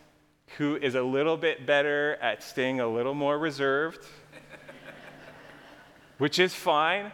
who 0.59 0.77
is 0.77 0.95
a 0.95 1.03
little 1.03 1.39
bit 1.39 1.67
better 1.67 2.17
at 2.21 2.43
staying 2.43 2.81
a 2.81 2.87
little 2.87 3.15
more 3.15 3.39
reserved, 3.39 4.05
which 6.19 6.39
is 6.39 6.55
fine 6.55 7.11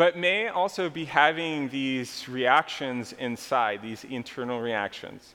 but 0.00 0.16
may 0.16 0.48
also 0.48 0.88
be 0.88 1.04
having 1.04 1.68
these 1.68 2.26
reactions 2.26 3.12
inside, 3.18 3.82
these 3.82 4.02
internal 4.04 4.58
reactions. 4.58 5.34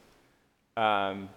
Um, 0.75 1.29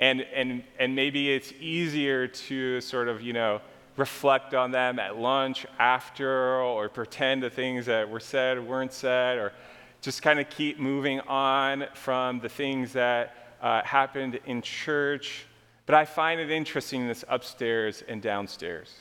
and, 0.00 0.22
and, 0.34 0.64
and 0.76 0.96
maybe 0.96 1.32
it's 1.32 1.52
easier 1.60 2.26
to 2.26 2.80
sort 2.80 3.06
of, 3.06 3.22
you 3.22 3.32
know, 3.32 3.60
reflect 3.96 4.52
on 4.52 4.72
them 4.72 4.98
at 4.98 5.16
lunch, 5.16 5.64
after, 5.78 6.56
or 6.60 6.88
pretend 6.88 7.40
the 7.40 7.50
things 7.50 7.86
that 7.86 8.10
were 8.10 8.18
said 8.18 8.58
weren't 8.66 8.92
said, 8.92 9.38
or 9.38 9.52
just 10.00 10.20
kind 10.20 10.40
of 10.40 10.50
keep 10.50 10.76
moving 10.80 11.20
on 11.20 11.84
from 11.94 12.40
the 12.40 12.48
things 12.48 12.92
that 12.94 13.54
uh, 13.62 13.80
happened 13.84 14.40
in 14.44 14.60
church. 14.60 15.46
But 15.86 15.94
I 15.94 16.04
find 16.04 16.40
it 16.40 16.50
interesting 16.50 17.06
this 17.06 17.24
upstairs 17.28 18.02
and 18.08 18.20
downstairs. 18.20 18.92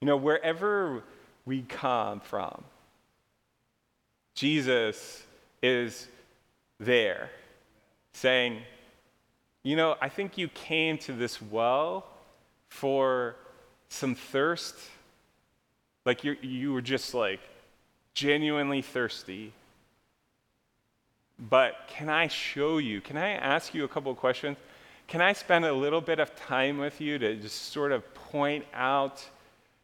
You 0.00 0.06
know, 0.06 0.16
wherever 0.16 1.02
we 1.44 1.62
come 1.62 2.20
from. 2.20 2.64
Jesus 4.34 5.22
is 5.62 6.08
there 6.78 7.30
saying, 8.12 8.62
You 9.62 9.76
know, 9.76 9.96
I 10.00 10.08
think 10.08 10.38
you 10.38 10.48
came 10.48 10.98
to 10.98 11.12
this 11.12 11.40
well 11.42 12.06
for 12.68 13.36
some 13.88 14.14
thirst. 14.14 14.76
Like 16.06 16.24
you 16.24 16.36
you 16.40 16.72
were 16.72 16.80
just 16.80 17.12
like 17.14 17.40
genuinely 18.14 18.82
thirsty. 18.82 19.52
But 21.38 21.88
can 21.88 22.08
I 22.08 22.28
show 22.28 22.78
you? 22.78 23.00
Can 23.00 23.16
I 23.16 23.30
ask 23.30 23.74
you 23.74 23.84
a 23.84 23.88
couple 23.88 24.12
of 24.12 24.18
questions? 24.18 24.58
Can 25.08 25.20
I 25.20 25.32
spend 25.32 25.64
a 25.64 25.72
little 25.72 26.00
bit 26.00 26.20
of 26.20 26.36
time 26.36 26.78
with 26.78 27.00
you 27.00 27.18
to 27.18 27.34
just 27.36 27.72
sort 27.72 27.92
of 27.92 28.14
point 28.14 28.64
out 28.74 29.26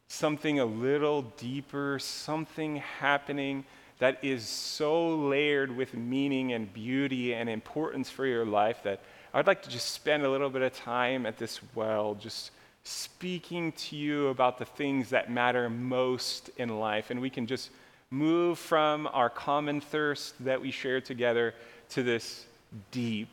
something 0.07 0.59
a 0.59 0.65
little 0.65 1.23
deeper, 1.37 1.99
something 1.99 2.77
happening 2.77 3.65
that 3.99 4.23
is 4.23 4.47
so 4.47 5.15
layered 5.15 5.75
with 5.75 5.93
meaning 5.93 6.53
and 6.53 6.71
beauty 6.73 7.33
and 7.33 7.49
importance 7.49 8.09
for 8.09 8.25
your 8.25 8.45
life 8.45 8.83
that 8.83 9.01
I'd 9.33 9.47
like 9.47 9.63
to 9.63 9.69
just 9.69 9.91
spend 9.91 10.23
a 10.23 10.29
little 10.29 10.49
bit 10.49 10.61
of 10.61 10.73
time 10.73 11.25
at 11.25 11.37
this 11.37 11.59
well, 11.75 12.15
just 12.15 12.51
speaking 12.83 13.73
to 13.73 13.95
you 13.95 14.27
about 14.27 14.57
the 14.57 14.65
things 14.65 15.09
that 15.09 15.29
matter 15.29 15.69
most 15.69 16.49
in 16.57 16.79
life. 16.79 17.09
And 17.09 17.19
we 17.19 17.29
can 17.29 17.45
just 17.45 17.69
move 18.09 18.57
from 18.57 19.07
our 19.11 19.29
common 19.29 19.81
thirst 19.81 20.33
that 20.45 20.61
we 20.61 20.71
share 20.71 21.01
together 21.01 21.53
to 21.89 22.03
this 22.03 22.45
deep, 22.91 23.27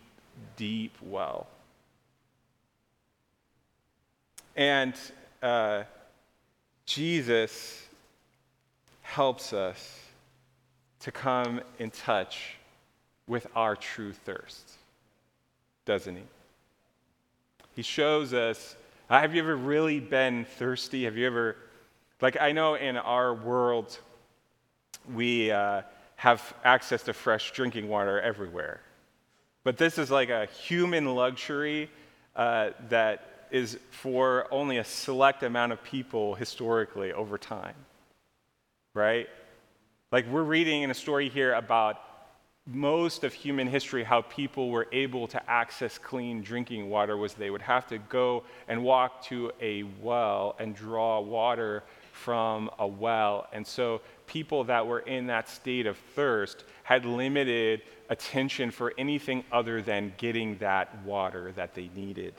deep 0.56 0.92
well. 1.00 1.46
And 4.56 4.94
uh, 5.42 5.84
Jesus 6.86 7.86
helps 9.02 9.52
us 9.52 10.00
to 11.00 11.12
come 11.12 11.60
in 11.78 11.90
touch 11.90 12.56
with 13.26 13.46
our 13.54 13.76
true 13.76 14.12
thirst, 14.12 14.72
doesn't 15.84 16.16
he? 16.16 16.22
He 17.76 17.82
shows 17.82 18.32
us. 18.32 18.76
Uh, 19.08 19.20
have 19.20 19.34
you 19.34 19.42
ever 19.42 19.56
really 19.56 20.00
been 20.00 20.44
thirsty? 20.44 21.04
Have 21.04 21.16
you 21.16 21.26
ever, 21.26 21.56
like, 22.20 22.40
I 22.40 22.52
know 22.52 22.74
in 22.74 22.96
our 22.96 23.34
world, 23.34 23.98
we 25.12 25.50
uh, 25.50 25.82
have 26.16 26.54
access 26.64 27.02
to 27.02 27.12
fresh 27.12 27.52
drinking 27.52 27.88
water 27.88 28.20
everywhere. 28.20 28.80
But 29.62 29.76
this 29.76 29.98
is 29.98 30.10
like 30.10 30.30
a 30.30 30.46
human 30.46 31.14
luxury 31.14 31.90
uh, 32.36 32.70
that 32.88 33.33
is 33.54 33.78
for 33.92 34.48
only 34.50 34.78
a 34.78 34.84
select 34.84 35.44
amount 35.44 35.70
of 35.70 35.80
people 35.84 36.34
historically 36.34 37.12
over 37.12 37.38
time. 37.38 37.76
Right? 38.94 39.28
Like 40.10 40.26
we're 40.26 40.42
reading 40.42 40.82
in 40.82 40.90
a 40.90 40.94
story 40.94 41.28
here 41.28 41.54
about 41.54 42.00
most 42.66 43.22
of 43.22 43.32
human 43.32 43.68
history 43.68 44.02
how 44.02 44.22
people 44.22 44.70
were 44.70 44.88
able 44.90 45.28
to 45.28 45.50
access 45.50 45.98
clean 45.98 46.42
drinking 46.42 46.90
water 46.90 47.16
was 47.16 47.34
they 47.34 47.50
would 47.50 47.62
have 47.62 47.86
to 47.86 47.98
go 47.98 48.42
and 48.66 48.82
walk 48.82 49.22
to 49.26 49.52
a 49.60 49.84
well 50.02 50.56
and 50.58 50.74
draw 50.74 51.20
water 51.20 51.84
from 52.10 52.68
a 52.80 52.86
well. 52.86 53.46
And 53.52 53.64
so 53.64 54.00
people 54.26 54.64
that 54.64 54.84
were 54.84 55.00
in 55.00 55.28
that 55.28 55.48
state 55.48 55.86
of 55.86 55.96
thirst 56.16 56.64
had 56.82 57.04
limited 57.04 57.82
attention 58.08 58.72
for 58.72 58.92
anything 58.98 59.44
other 59.52 59.80
than 59.80 60.12
getting 60.16 60.58
that 60.58 61.04
water 61.04 61.52
that 61.52 61.74
they 61.74 61.88
needed. 61.94 62.34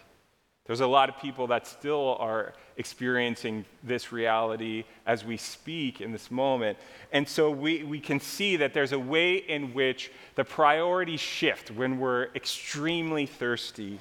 There's 0.65 0.79
a 0.79 0.87
lot 0.87 1.09
of 1.09 1.19
people 1.19 1.47
that 1.47 1.67
still 1.67 2.17
are 2.19 2.53
experiencing 2.77 3.65
this 3.83 4.11
reality 4.11 4.83
as 5.05 5.23
we 5.23 5.37
speak 5.37 6.01
in 6.01 6.11
this 6.11 6.31
moment. 6.31 6.77
And 7.11 7.27
so 7.27 7.51
we, 7.51 7.83
we 7.83 7.99
can 7.99 8.19
see 8.19 8.57
that 8.57 8.73
there's 8.73 8.91
a 8.91 8.99
way 8.99 9.35
in 9.35 9.73
which 9.75 10.11
the 10.33 10.43
priorities 10.43 11.19
shift 11.19 11.69
when 11.69 11.99
we're 11.99 12.29
extremely 12.33 13.27
thirsty. 13.27 13.99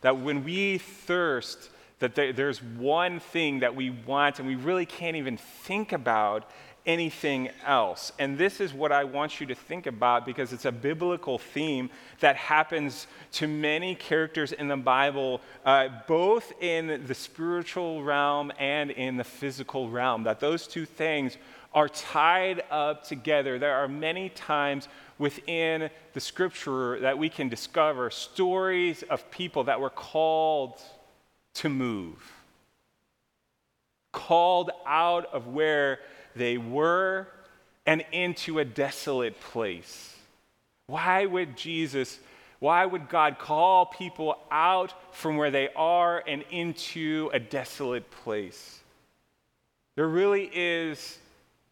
That 0.00 0.18
when 0.18 0.42
we 0.42 0.78
thirst, 0.78 1.70
that 2.00 2.16
there, 2.16 2.32
there's 2.32 2.60
one 2.60 3.20
thing 3.20 3.60
that 3.60 3.76
we 3.76 3.90
want 3.90 4.40
and 4.40 4.48
we 4.48 4.56
really 4.56 4.86
can't 4.86 5.16
even 5.16 5.36
think 5.36 5.92
about 5.92 6.50
anything 6.86 7.48
else. 7.64 8.12
And 8.18 8.36
this 8.36 8.60
is 8.60 8.74
what 8.74 8.92
I 8.92 9.04
want 9.04 9.40
you 9.40 9.46
to 9.46 9.54
think 9.54 9.86
about 9.86 10.26
because 10.26 10.52
it's 10.52 10.66
a 10.66 10.72
biblical 10.72 11.38
theme 11.38 11.88
that 12.20 12.36
happens 12.36 13.06
to 13.32 13.46
many 13.46 13.94
characters 13.94 14.52
in 14.52 14.68
the 14.68 14.76
Bible, 14.76 15.40
uh, 15.64 15.88
both 16.06 16.52
in 16.60 17.04
the 17.06 17.14
spiritual 17.14 18.02
realm 18.02 18.52
and 18.58 18.90
in 18.90 19.16
the 19.16 19.24
physical 19.24 19.88
realm, 19.88 20.24
that 20.24 20.40
those 20.40 20.66
two 20.66 20.84
things 20.84 21.38
are 21.72 21.88
tied 21.88 22.62
up 22.70 23.04
together. 23.04 23.58
There 23.58 23.74
are 23.74 23.88
many 23.88 24.28
times 24.28 24.88
within 25.18 25.90
the 26.12 26.20
scripture 26.20 27.00
that 27.00 27.16
we 27.16 27.28
can 27.28 27.48
discover 27.48 28.10
stories 28.10 29.02
of 29.04 29.28
people 29.30 29.64
that 29.64 29.80
were 29.80 29.90
called 29.90 30.80
to 31.54 31.68
move, 31.68 32.32
called 34.12 34.70
out 34.86 35.32
of 35.32 35.48
where 35.48 36.00
they 36.34 36.58
were 36.58 37.28
and 37.86 38.04
into 38.12 38.58
a 38.58 38.64
desolate 38.64 39.40
place. 39.40 40.14
Why 40.86 41.26
would 41.26 41.56
Jesus, 41.56 42.18
why 42.58 42.84
would 42.84 43.08
God 43.08 43.38
call 43.38 43.86
people 43.86 44.38
out 44.50 44.94
from 45.14 45.36
where 45.36 45.50
they 45.50 45.68
are 45.76 46.22
and 46.26 46.44
into 46.50 47.30
a 47.32 47.38
desolate 47.38 48.10
place? 48.10 48.80
There 49.96 50.08
really 50.08 50.50
is 50.52 51.18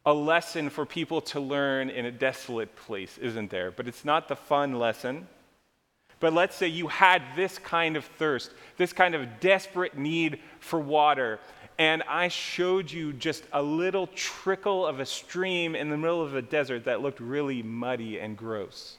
a 0.05 0.13
lesson 0.13 0.71
for 0.71 0.85
people 0.85 1.21
to 1.21 1.41
learn 1.41 1.91
in 1.91 2.07
a 2.07 2.11
desolate 2.11 2.75
place, 2.75 3.19
isn't 3.19 3.51
there? 3.51 3.71
But 3.71 3.89
it's 3.89 4.05
not 4.05 4.29
the 4.29 4.37
fun 4.37 4.79
lesson. 4.79 5.29
But 6.21 6.33
let's 6.33 6.57
say 6.57 6.69
you 6.69 6.87
had 6.87 7.23
this 7.35 7.59
kind 7.59 7.97
of 7.97 8.05
thirst, 8.05 8.53
this 8.77 8.93
kind 8.93 9.15
of 9.15 9.41
desperate 9.41 9.99
need 9.99 10.39
for 10.61 10.79
water, 10.79 11.41
and 11.79 12.03
I 12.05 12.29
showed 12.29 12.91
you 12.91 13.13
just 13.13 13.45
a 13.53 13.63
little 13.63 14.07
trickle 14.09 14.87
of 14.87 15.01
a 15.01 15.07
stream 15.07 15.75
in 15.75 15.91
the 15.91 15.97
middle 15.97 16.23
of 16.23 16.35
a 16.35 16.43
desert 16.43 16.85
that 16.85 17.01
looked 17.01 17.21
really 17.21 17.63
muddy 17.63 18.19
and 18.19 18.37
gross. 18.37 18.99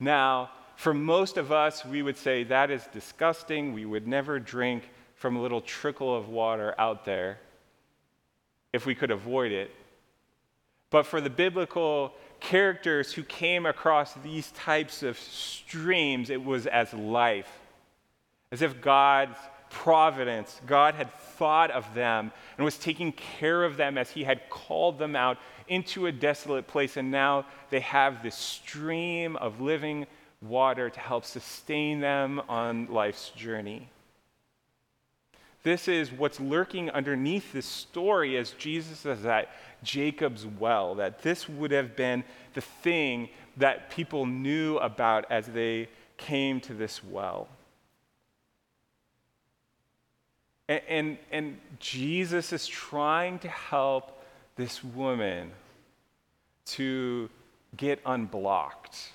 Now, 0.00 0.50
for 0.76 0.92
most 0.92 1.36
of 1.36 1.52
us, 1.52 1.84
we 1.84 2.02
would 2.02 2.16
say 2.16 2.44
that 2.44 2.70
is 2.70 2.86
disgusting. 2.92 3.72
We 3.72 3.84
would 3.84 4.06
never 4.06 4.38
drink 4.38 4.88
from 5.14 5.36
a 5.36 5.42
little 5.42 5.60
trickle 5.60 6.14
of 6.14 6.28
water 6.28 6.74
out 6.78 7.04
there 7.04 7.38
if 8.72 8.84
we 8.84 8.94
could 8.94 9.10
avoid 9.10 9.52
it. 9.52 9.70
But 10.90 11.06
for 11.06 11.20
the 11.20 11.30
biblical 11.30 12.12
characters 12.40 13.12
who 13.12 13.22
came 13.22 13.66
across 13.66 14.14
these 14.14 14.50
types 14.52 15.02
of 15.02 15.18
streams, 15.18 16.28
it 16.28 16.44
was 16.44 16.66
as 16.66 16.92
life, 16.92 17.50
as 18.52 18.62
if 18.62 18.80
God's 18.80 19.38
providence. 19.74 20.60
God 20.66 20.94
had 20.94 21.12
thought 21.12 21.70
of 21.72 21.92
them 21.94 22.30
and 22.56 22.64
was 22.64 22.78
taking 22.78 23.12
care 23.12 23.64
of 23.64 23.76
them 23.76 23.98
as 23.98 24.10
He 24.10 24.22
had 24.22 24.48
called 24.48 24.98
them 24.98 25.16
out 25.16 25.36
into 25.66 26.06
a 26.06 26.12
desolate 26.12 26.66
place. 26.68 26.96
And 26.96 27.10
now 27.10 27.44
they 27.70 27.80
have 27.80 28.22
this 28.22 28.36
stream 28.36 29.36
of 29.36 29.60
living 29.60 30.06
water 30.40 30.88
to 30.88 31.00
help 31.00 31.24
sustain 31.24 32.00
them 32.00 32.40
on 32.48 32.86
life's 32.86 33.30
journey. 33.30 33.88
This 35.64 35.88
is 35.88 36.12
what's 36.12 36.38
lurking 36.38 36.90
underneath 36.90 37.52
this 37.52 37.66
story 37.66 38.36
as 38.36 38.52
Jesus 38.52 39.04
is 39.04 39.26
at 39.26 39.48
Jacob's 39.82 40.46
well, 40.46 40.94
that 40.96 41.22
this 41.22 41.48
would 41.48 41.72
have 41.72 41.96
been 41.96 42.22
the 42.52 42.60
thing 42.60 43.28
that 43.56 43.90
people 43.90 44.24
knew 44.24 44.76
about 44.76 45.24
as 45.30 45.46
they 45.46 45.88
came 46.16 46.60
to 46.60 46.74
this 46.74 47.02
well. 47.02 47.48
And, 50.68 50.80
and, 50.88 51.18
and, 51.30 51.58
Jesus 51.78 52.52
is 52.52 52.66
trying 52.66 53.38
to 53.40 53.48
help 53.48 54.24
this 54.56 54.82
woman 54.82 55.50
to 56.66 57.28
get 57.76 58.00
unblocked. 58.06 59.10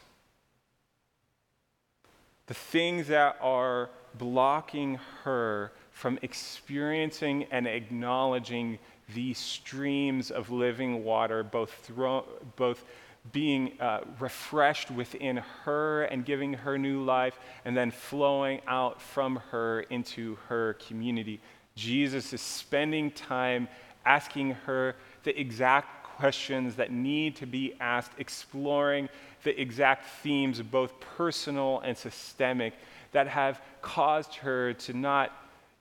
The 2.46 2.54
things 2.54 3.08
that 3.08 3.38
are 3.42 3.90
blocking 4.18 5.00
her 5.24 5.72
from 5.92 6.20
experiencing 6.22 7.46
and 7.52 7.68
acknowledging 7.68 8.78
these 9.14 9.40
streams 9.40 10.30
of 10.30 10.52
living 10.52 11.04
water, 11.04 11.44
both, 11.44 11.72
thro- 11.72 12.26
both 12.56 12.86
being 13.32 13.80
uh, 13.80 14.02
refreshed 14.20 14.90
within 14.92 15.38
her 15.64 16.04
and 16.04 16.26
giving 16.26 16.54
her 16.54 16.78
new 16.78 17.04
life, 17.04 17.40
and 17.66 17.76
then 17.76 17.92
flowing 17.92 18.62
out 18.68 19.02
from 19.02 19.38
her 19.52 19.82
into 19.82 20.38
her 20.48 20.74
community. 20.88 21.40
Jesus 21.76 22.34
is 22.34 22.42
spending 22.42 23.12
time 23.12 23.68
asking 24.06 24.52
her 24.52 24.96
the 25.24 25.40
exact 25.40 26.04
questions 26.04 26.76
that 26.76 26.92
need 26.92 27.36
to 27.38 27.46
be 27.46 27.74
asked, 27.80 28.12
exploring 28.18 29.08
the 29.44 29.60
exact 29.60 30.06
themes, 30.22 30.62
both 30.62 31.00
personal 31.00 31.80
and 31.80 31.98
systemic, 31.98 32.74
that 33.12 33.28
have 33.28 33.62
caused 33.82 34.36
her 34.36 34.74
to 34.74 34.94
not 34.94 35.32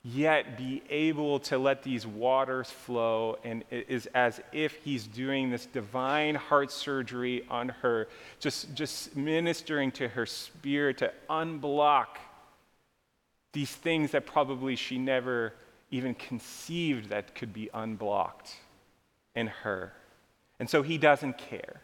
yet 0.03 0.57
be 0.57 0.81
able 0.89 1.39
to 1.39 1.57
let 1.57 1.83
these 1.83 2.07
waters 2.07 2.69
flow. 2.69 3.37
And 3.43 3.63
it 3.69 3.87
is 3.89 4.07
as 4.15 4.39
if 4.51 4.75
he's 4.83 5.05
doing 5.05 5.49
this 5.49 5.65
divine 5.65 6.35
heart 6.35 6.71
surgery 6.71 7.45
on 7.49 7.69
her, 7.69 8.07
just, 8.39 8.73
just 8.73 9.15
ministering 9.15 9.91
to 9.93 10.07
her 10.07 10.25
spirit 10.25 10.99
to 10.99 11.11
unblock 11.29 12.07
these 13.51 13.71
things 13.71 14.11
that 14.11 14.25
probably 14.25 14.75
she 14.75 14.97
never 14.97 15.53
even 15.91 16.13
conceived 16.13 17.09
that 17.09 17.33
could 17.35 17.51
be 17.51 17.69
unblocked 17.73 18.55
in 19.35 19.47
her. 19.47 19.91
And 20.59 20.69
so 20.69 20.81
he 20.81 20.97
doesn't 20.97 21.37
care. 21.37 21.81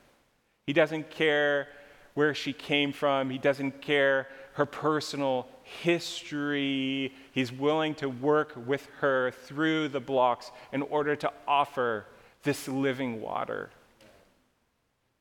He 0.68 0.74
doesn't 0.74 1.10
care 1.10 1.68
where 2.14 2.34
she 2.34 2.54
came 2.54 2.94
from, 2.94 3.30
he 3.30 3.38
doesn't 3.38 3.82
care 3.82 4.28
her 4.54 4.66
personal 4.66 5.48
history. 5.66 7.12
He's 7.32 7.52
willing 7.52 7.96
to 7.96 8.08
work 8.08 8.54
with 8.56 8.88
her 9.00 9.32
through 9.32 9.90
the 9.90 10.00
blocks 10.00 10.52
in 10.72 10.84
order 10.84 11.16
to 11.18 11.32
offer 11.48 12.06
this 12.44 12.68
living 12.68 13.22
water. 13.22 13.72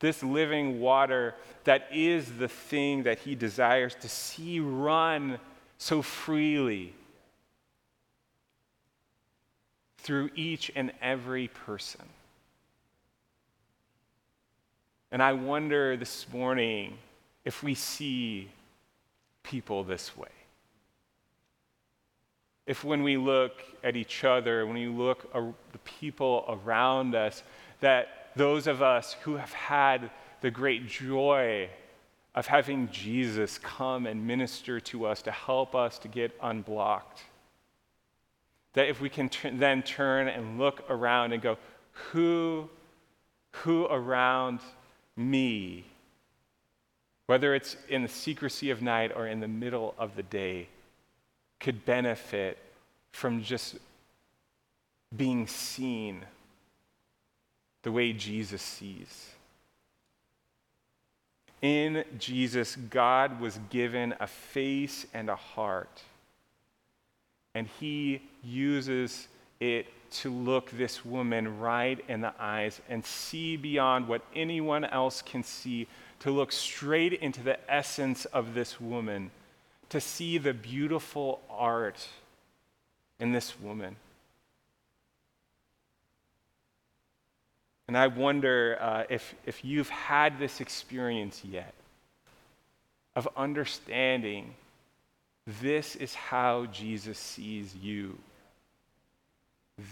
This 0.00 0.22
living 0.22 0.80
water 0.80 1.34
that 1.64 1.88
is 1.90 2.30
the 2.38 2.48
thing 2.48 3.04
that 3.04 3.20
he 3.20 3.34
desires 3.34 3.94
to 3.96 4.08
see 4.08 4.60
run 4.60 5.38
so 5.78 6.02
freely 6.02 6.92
through 9.98 10.28
each 10.34 10.70
and 10.76 10.92
every 11.00 11.48
person. 11.48 12.02
And 15.10 15.22
I 15.22 15.32
wonder 15.32 15.96
this 15.96 16.26
morning 16.30 16.98
if 17.44 17.62
we 17.62 17.74
see 17.74 18.50
people 19.44 19.84
this 19.84 20.16
way. 20.16 20.28
If 22.66 22.82
when 22.82 23.02
we 23.02 23.16
look 23.16 23.62
at 23.84 23.94
each 23.94 24.24
other, 24.24 24.66
when 24.66 24.74
we 24.74 24.88
look 24.88 25.30
at 25.34 25.42
the 25.72 25.78
people 25.84 26.44
around 26.48 27.14
us, 27.14 27.42
that 27.80 28.30
those 28.34 28.66
of 28.66 28.82
us 28.82 29.12
who 29.22 29.36
have 29.36 29.52
had 29.52 30.10
the 30.40 30.50
great 30.50 30.88
joy 30.88 31.68
of 32.34 32.46
having 32.46 32.88
Jesus 32.90 33.58
come 33.58 34.06
and 34.06 34.26
minister 34.26 34.80
to 34.80 35.06
us 35.06 35.22
to 35.22 35.30
help 35.30 35.74
us 35.74 35.98
to 36.00 36.08
get 36.08 36.36
unblocked, 36.42 37.22
that 38.72 38.88
if 38.88 39.00
we 39.00 39.08
can 39.08 39.28
t- 39.28 39.50
then 39.50 39.82
turn 39.82 40.26
and 40.26 40.58
look 40.58 40.84
around 40.88 41.32
and 41.32 41.42
go, 41.42 41.58
who, 41.92 42.68
who 43.52 43.84
around 43.86 44.60
me 45.16 45.84
whether 47.26 47.54
it's 47.54 47.76
in 47.88 48.02
the 48.02 48.08
secrecy 48.08 48.70
of 48.70 48.82
night 48.82 49.12
or 49.14 49.26
in 49.26 49.40
the 49.40 49.48
middle 49.48 49.94
of 49.98 50.16
the 50.16 50.22
day, 50.22 50.68
could 51.60 51.84
benefit 51.84 52.58
from 53.12 53.42
just 53.42 53.76
being 55.16 55.46
seen 55.46 56.24
the 57.82 57.92
way 57.92 58.12
Jesus 58.12 58.60
sees. 58.60 59.30
In 61.62 62.04
Jesus, 62.18 62.76
God 62.76 63.40
was 63.40 63.58
given 63.70 64.14
a 64.20 64.26
face 64.26 65.06
and 65.14 65.30
a 65.30 65.36
heart, 65.36 66.02
and 67.54 67.66
He 67.80 68.20
uses 68.42 69.28
it 69.60 69.86
to 70.10 70.30
look 70.30 70.70
this 70.72 71.04
woman 71.04 71.58
right 71.58 71.98
in 72.08 72.20
the 72.20 72.34
eyes 72.38 72.80
and 72.88 73.04
see 73.04 73.56
beyond 73.56 74.06
what 74.06 74.22
anyone 74.34 74.84
else 74.84 75.22
can 75.22 75.42
see 75.42 75.86
to 76.24 76.30
look 76.30 76.50
straight 76.52 77.12
into 77.12 77.42
the 77.42 77.58
essence 77.70 78.24
of 78.24 78.54
this 78.54 78.80
woman, 78.80 79.30
to 79.90 80.00
see 80.00 80.38
the 80.38 80.54
beautiful 80.54 81.42
art 81.50 82.08
in 83.20 83.32
this 83.32 83.60
woman. 83.60 83.94
And 87.86 87.98
I 87.98 88.06
wonder 88.06 88.78
uh, 88.80 89.04
if, 89.10 89.34
if 89.44 89.66
you've 89.66 89.90
had 89.90 90.38
this 90.38 90.62
experience 90.62 91.42
yet 91.44 91.74
of 93.14 93.28
understanding 93.36 94.54
this 95.60 95.94
is 95.94 96.14
how 96.14 96.64
Jesus 96.64 97.18
sees 97.18 97.76
you. 97.76 98.16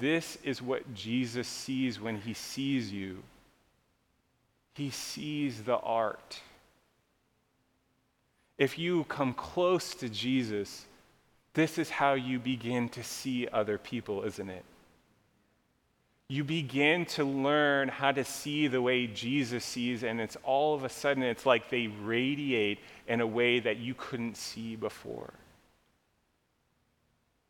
This 0.00 0.38
is 0.42 0.62
what 0.62 0.94
Jesus 0.94 1.46
sees 1.46 2.00
when 2.00 2.16
he 2.16 2.32
sees 2.32 2.90
you 2.90 3.22
he 4.74 4.90
sees 4.90 5.62
the 5.62 5.78
art. 5.78 6.40
If 8.58 8.78
you 8.78 9.04
come 9.04 9.34
close 9.34 9.94
to 9.96 10.08
Jesus, 10.08 10.86
this 11.54 11.78
is 11.78 11.90
how 11.90 12.14
you 12.14 12.38
begin 12.38 12.88
to 12.90 13.02
see 13.02 13.48
other 13.48 13.76
people, 13.78 14.22
isn't 14.24 14.48
it? 14.48 14.64
You 16.28 16.44
begin 16.44 17.04
to 17.06 17.24
learn 17.24 17.88
how 17.88 18.12
to 18.12 18.24
see 18.24 18.66
the 18.66 18.80
way 18.80 19.06
Jesus 19.06 19.64
sees, 19.64 20.02
and 20.02 20.18
it's 20.18 20.36
all 20.44 20.74
of 20.74 20.84
a 20.84 20.88
sudden, 20.88 21.22
it's 21.22 21.44
like 21.44 21.68
they 21.68 21.88
radiate 21.88 22.78
in 23.06 23.20
a 23.20 23.26
way 23.26 23.60
that 23.60 23.76
you 23.76 23.92
couldn't 23.94 24.36
see 24.36 24.76
before. 24.76 25.34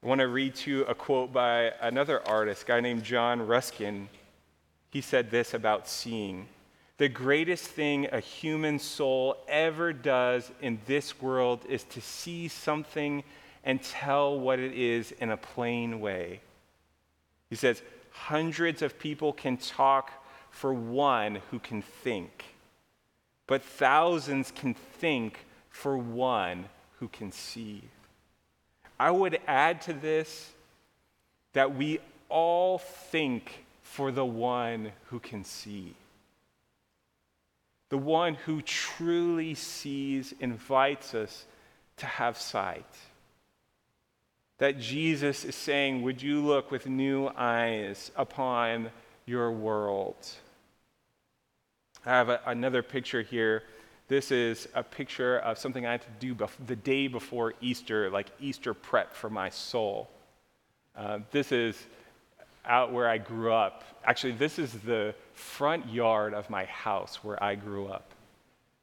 I 0.03 0.09
want 0.09 0.21
to 0.21 0.27
read 0.27 0.57
to 0.57 0.71
you 0.71 0.85
a 0.87 0.97
quote 0.97 1.33
by 1.33 1.73
another 1.81 2.27
artist, 2.27 2.67
guy 2.67 2.81
named 2.81 3.05
John 3.05 3.47
Ruskin. 3.47 4.09
He 4.91 5.01
said 5.01 5.31
this 5.31 5.55
about 5.55 5.87
seeing. 5.87 6.49
The 7.03 7.09
greatest 7.09 7.65
thing 7.65 8.07
a 8.13 8.21
human 8.21 8.79
soul 8.79 9.37
ever 9.49 9.93
does 9.93 10.53
in 10.61 10.79
this 10.87 11.21
world 11.21 11.67
is 11.69 11.83
to 11.83 12.01
see 12.01 12.47
something 12.47 13.25
and 13.65 13.83
tell 13.83 14.39
what 14.39 14.61
it 14.61 14.73
is 14.73 15.11
in 15.11 15.29
a 15.33 15.37
plain 15.37 16.01
way. 16.01 16.39
He 17.51 17.57
says, 17.57 17.83
hundreds 18.13 18.83
of 18.83 19.01
people 19.01 19.33
can 19.33 19.57
talk 19.57 20.13
for 20.53 20.73
one 20.73 21.41
who 21.51 21.59
can 21.59 21.83
think, 21.83 22.45
but 23.49 23.65
thousands 23.65 24.53
can 24.53 24.75
think 24.75 25.45
for 25.71 25.99
one 25.99 26.67
who 27.01 27.09
can 27.09 27.33
see. 27.33 27.83
I 29.01 29.11
would 29.11 29.41
add 29.49 29.83
to 29.83 29.93
this 29.93 30.53
that 31.53 31.75
we 31.75 31.99
all 32.29 32.79
think 32.79 33.65
for 33.83 34.13
the 34.13 34.25
one 34.25 34.93
who 35.07 35.19
can 35.19 35.43
see. 35.43 35.97
The 37.93 37.99
one 37.99 38.37
who 38.47 38.63
truly 38.63 39.53
sees 39.55 40.33
invites 40.41 41.15
us 41.15 41.45
to 41.99 42.07
have 42.07 42.39
sight. 42.39 42.87
That 44.57 44.79
Jesus 44.79 45.45
is 45.45 45.55
saying, 45.55 46.01
Would 46.01 46.23
you 46.23 46.41
look 46.41 46.71
with 46.71 46.87
new 46.87 47.29
eyes 47.37 48.11
upon 48.17 48.89
your 49.27 49.53
world? 49.53 50.17
I 52.07 52.13
have 52.13 52.31
a, 52.31 52.41
another 52.47 52.83
picture 52.83 53.21
here. 53.21 53.65
This 54.09 54.31
is 54.31 54.69
a 54.75 54.83
picture 54.83 55.41
of 55.41 55.59
something 55.59 55.85
I 55.85 55.91
had 55.91 56.01
to 56.01 56.09
do 56.19 56.35
bef- 56.35 56.67
the 56.67 56.77
day 56.77 57.09
before 57.09 57.53
Easter, 57.61 58.09
like 58.09 58.29
Easter 58.41 58.73
prep 58.73 59.13
for 59.13 59.29
my 59.29 59.51
soul. 59.51 60.09
Uh, 60.97 61.19
this 61.31 61.53
is 61.53 61.77
out 62.65 62.93
where 62.93 63.09
I 63.09 63.19
grew 63.19 63.53
up. 63.53 63.85
Actually, 64.05 64.33
this 64.33 64.59
is 64.59 64.73
the 64.73 65.15
front 65.35 65.89
yard 65.89 66.35
of 66.35 66.49
my 66.51 66.65
house 66.67 67.17
where 67.23 67.43
I 67.43 67.55
grew 67.55 67.87
up. 67.87 68.11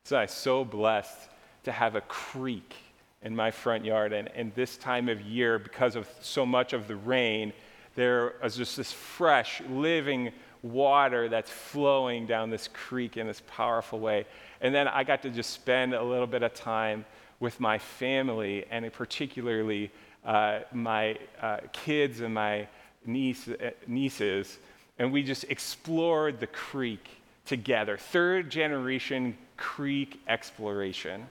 So 0.04 0.18
I'm 0.18 0.28
so 0.28 0.66
blessed 0.66 1.30
to 1.64 1.72
have 1.72 1.96
a 1.96 2.02
creek 2.02 2.76
in 3.22 3.36
my 3.36 3.52
front 3.52 3.86
yard. 3.86 4.14
And, 4.14 4.30
and 4.30 4.54
this 4.56 4.78
time 4.78 5.10
of 5.10 5.22
year, 5.22 5.60
because 5.60 5.96
of 5.96 6.08
so 6.22 6.46
much 6.46 6.74
of 6.74 6.88
the 6.88 6.96
rain, 6.96 7.54
there 7.96 8.36
is 8.44 8.56
just 8.56 8.78
this 8.78 8.92
fresh, 8.92 9.62
living 9.70 10.32
water 10.62 11.30
that's 11.30 11.50
flowing 11.52 12.26
down 12.26 12.50
this 12.50 12.68
creek 12.68 13.18
in 13.18 13.28
this 13.28 13.42
powerful 13.48 14.00
way. 14.00 14.26
And 14.62 14.74
then 14.74 14.88
I 14.88 15.04
got 15.04 15.22
to 15.24 15.30
just 15.30 15.52
spend 15.52 15.94
a 15.94 16.04
little 16.04 16.28
bit 16.28 16.44
of 16.44 16.54
time 16.54 17.06
with 17.40 17.60
my 17.60 17.78
family, 17.78 18.66
and 18.70 18.92
particularly 18.92 19.92
uh, 20.26 20.60
my 20.74 21.18
uh, 21.42 21.58
kids 21.72 22.20
and 22.20 22.34
my 22.34 22.68
niece, 23.10 23.48
uh, 23.48 23.72
nieces, 23.88 24.58
and 24.98 25.12
we 25.12 25.24
just 25.24 25.46
explored 25.46 26.40
the 26.40 26.48
creek 26.48 27.10
together. 27.46 27.98
Third 27.98 28.50
generation 28.50 29.38
creek 29.58 30.20
exploration. 30.28 31.26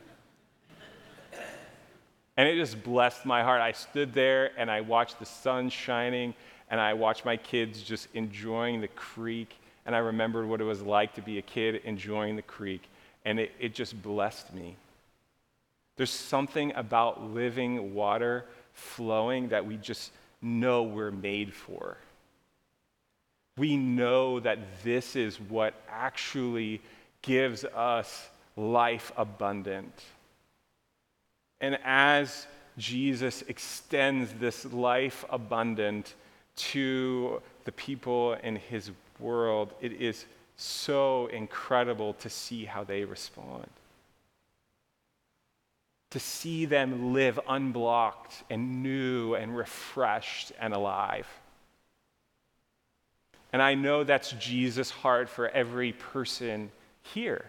And 2.37 2.49
it 2.49 2.55
just 2.55 2.83
blessed 2.85 3.27
my 3.27 3.43
heart. 3.43 3.61
I 3.61 3.73
stood 3.73 4.15
there 4.15 4.53
and 4.57 4.71
I 4.71 4.81
watched 4.81 5.19
the 5.19 5.27
sun 5.27 5.71
shining 5.71 6.35
and 6.71 6.81
I 6.81 6.95
watched 6.95 7.25
my 7.25 7.37
kids 7.37 7.83
just 7.83 8.09
enjoying 8.15 8.81
the 8.81 8.89
creek. 8.89 9.57
And 9.87 9.97
I 9.97 9.99
remembered 9.99 10.49
what 10.49 10.61
it 10.61 10.65
was 10.65 10.81
like 10.81 11.15
to 11.15 11.23
be 11.23 11.39
a 11.39 11.43
kid 11.43 11.81
enjoying 11.85 12.37
the 12.37 12.43
creek. 12.43 12.83
And 13.25 13.41
it, 13.41 13.53
it 13.59 13.75
just 13.75 14.01
blessed 14.03 14.55
me. 14.55 14.77
There's 15.97 16.11
something 16.11 16.73
about 16.77 17.23
living 17.35 17.93
water 17.93 18.45
flowing 18.73 19.49
that 19.49 19.67
we 19.67 19.77
just 19.77 20.13
know 20.41 20.83
we're 20.83 21.11
made 21.11 21.53
for. 21.53 21.97
We 23.57 23.77
know 23.77 24.41
that 24.41 24.59
this 24.85 25.17
is 25.17 25.41
what 25.41 25.75
actually 25.91 26.81
gives 27.23 27.65
us 27.65 28.29
life 28.57 29.13
abundant. 29.17 29.93
And 31.61 31.79
as 31.85 32.47
Jesus 32.77 33.43
extends 33.49 34.33
this 34.35 34.65
life 34.67 35.25
abundant 35.29 36.15
to 36.57 37.43
the 37.65 37.73
people 37.73 38.35
in 38.35 38.57
his 38.57 38.91
world, 39.19 39.73
it 39.81 39.93
is 39.93 40.25
so 40.57 41.27
incredible 41.27 42.15
to 42.15 42.31
see 42.31 42.65
how 42.65 42.85
they 42.85 43.05
respond. 43.05 43.67
To 46.13 46.21
see 46.21 46.65
them 46.65 47.13
live 47.13 47.39
unblocked 47.47 48.43
and 48.49 48.83
new 48.83 49.35
and 49.35 49.57
refreshed 49.57 50.53
and 50.59 50.73
alive. 50.73 51.27
And 53.53 53.63
I 53.63 53.75
know 53.75 54.05
that's 54.05 54.33
Jesus' 54.33 54.91
heart 54.91 55.29
for 55.29 55.49
every 55.49 55.93
person 55.93 56.71
here. 57.03 57.45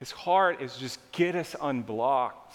His 0.00 0.10
heart 0.10 0.60
is 0.60 0.76
just 0.76 1.00
get 1.12 1.34
us 1.34 1.56
unblocked. 1.60 2.54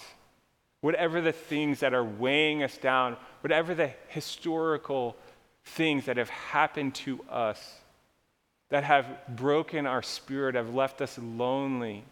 Whatever 0.81 1.21
the 1.21 1.31
things 1.31 1.79
that 1.79 1.93
are 1.93 2.03
weighing 2.03 2.63
us 2.63 2.77
down, 2.77 3.17
whatever 3.41 3.73
the 3.75 3.91
historical 4.07 5.15
things 5.63 6.05
that 6.05 6.17
have 6.17 6.29
happened 6.29 6.95
to 6.95 7.23
us, 7.29 7.75
that 8.69 8.83
have 8.83 9.05
broken 9.29 9.85
our 9.85 10.01
spirit, 10.01 10.55
have 10.55 10.73
left 10.73 11.01
us 11.01 11.19
lonely, 11.19 12.03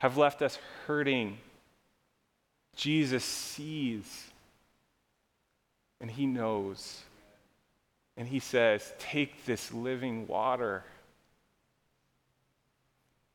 have 0.00 0.16
left 0.16 0.42
us 0.42 0.58
hurting, 0.86 1.38
Jesus 2.74 3.24
sees 3.24 4.30
and 6.00 6.10
he 6.10 6.26
knows. 6.26 7.02
And 8.16 8.26
he 8.26 8.40
says, 8.40 8.92
Take 8.98 9.44
this 9.44 9.72
living 9.72 10.26
water. 10.26 10.84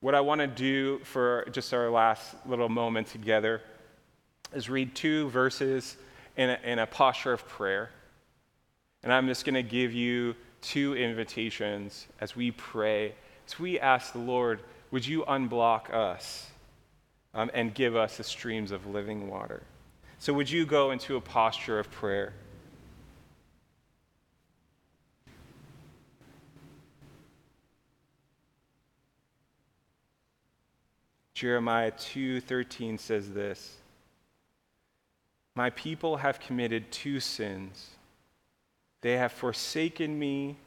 What 0.01 0.15
I 0.15 0.21
want 0.21 0.41
to 0.41 0.47
do 0.47 0.99
for 0.99 1.47
just 1.51 1.73
our 1.73 1.89
last 1.89 2.36
little 2.45 2.69
moment 2.69 3.08
together 3.08 3.62
is 4.54 4.69
read 4.69 4.93
two 4.93 5.30
verses 5.30 5.97
in 6.38 6.49
a, 6.49 6.60
in 6.63 6.80
a 6.80 6.86
posture 6.86 7.34
of 7.34 7.47
prayer. 7.47 7.89
And 9.04 9.13
I'm 9.13 9.28
just 9.28 9.45
going 9.45 9.56
to 9.56 9.63
give 9.63 9.93
you 9.93 10.36
two 10.62 10.95
invitations 10.95 12.08
as 12.19 12.36
we 12.36 12.51
pray, 12.51 13.13
as 13.47 13.60
we 13.60 13.80
ask 13.80 14.13
the 14.13 14.19
Lord, 14.19 14.62
would 14.91 15.06
you 15.06 15.23
unblock 15.23 15.93
us 15.93 16.49
um, 17.36 17.52
and 17.54 17.74
give 17.74 17.95
us 17.95 18.17
the 18.17 18.24
streams 18.24 18.71
of 18.71 18.88
living 18.88 19.30
water? 19.30 19.62
So, 20.17 20.34
would 20.34 20.50
you 20.50 20.65
go 20.65 20.91
into 20.91 21.17
a 21.17 21.21
posture 21.21 21.78
of 21.78 21.91
prayer? 21.91 22.34
Jeremiah 31.36 31.91
2:13 31.91 32.98
says 32.98 33.34
this. 33.34 33.78
My 35.54 35.69
people 35.69 36.17
have 36.17 36.39
committed 36.39 36.91
two 36.91 37.19
sins. 37.19 37.91
They 39.02 39.17
have 39.17 39.32
forsaken 39.32 40.17
me 40.17 40.58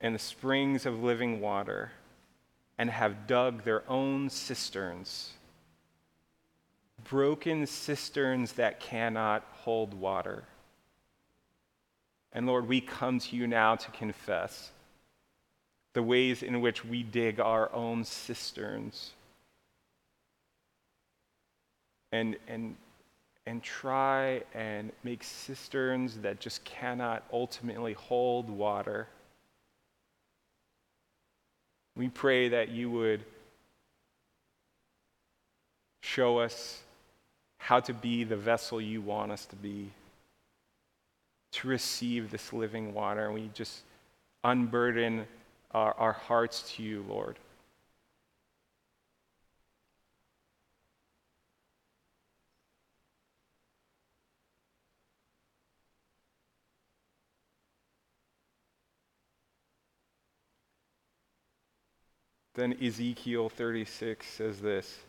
and 0.00 0.14
the 0.14 0.18
springs 0.18 0.86
of 0.86 1.02
living 1.02 1.40
water 1.40 1.92
and 2.78 2.90
have 2.90 3.26
dug 3.26 3.64
their 3.64 3.88
own 3.88 4.28
cisterns, 4.28 5.32
broken 7.04 7.66
cisterns 7.66 8.52
that 8.52 8.80
cannot 8.80 9.46
hold 9.52 9.94
water. 9.94 10.44
And 12.32 12.46
Lord, 12.46 12.66
we 12.66 12.80
come 12.80 13.20
to 13.20 13.36
you 13.36 13.46
now 13.46 13.76
to 13.76 13.90
confess 13.92 14.70
the 15.92 16.02
ways 16.02 16.42
in 16.42 16.60
which 16.60 16.84
we 16.84 17.04
dig 17.04 17.38
our 17.38 17.72
own 17.72 18.04
cisterns 18.04 19.12
and, 22.10 22.36
and, 22.48 22.76
and 23.46 23.62
try 23.62 24.42
and 24.54 24.92
make 25.02 25.22
cisterns 25.22 26.18
that 26.18 26.40
just 26.40 26.64
cannot 26.64 27.24
ultimately 27.32 27.92
hold 27.92 28.50
water. 28.50 29.08
We 31.96 32.08
pray 32.08 32.48
that 32.48 32.70
you 32.70 32.90
would 32.90 33.24
show 36.02 36.38
us 36.38 36.82
how 37.58 37.80
to 37.80 37.94
be 37.94 38.24
the 38.24 38.36
vessel 38.36 38.80
you 38.80 39.00
want 39.00 39.32
us 39.32 39.46
to 39.46 39.56
be, 39.56 39.90
to 41.52 41.68
receive 41.68 42.30
this 42.30 42.52
living 42.52 42.92
water. 42.92 43.26
And 43.26 43.34
we 43.34 43.50
just 43.54 43.82
unburden 44.42 45.26
our, 45.70 45.94
our 45.94 46.12
hearts 46.12 46.74
to 46.74 46.82
you, 46.82 47.04
Lord. 47.08 47.38
Then 62.54 62.76
Ezekiel 62.80 63.48
36 63.48 64.26
says 64.26 64.60
this 64.60 65.00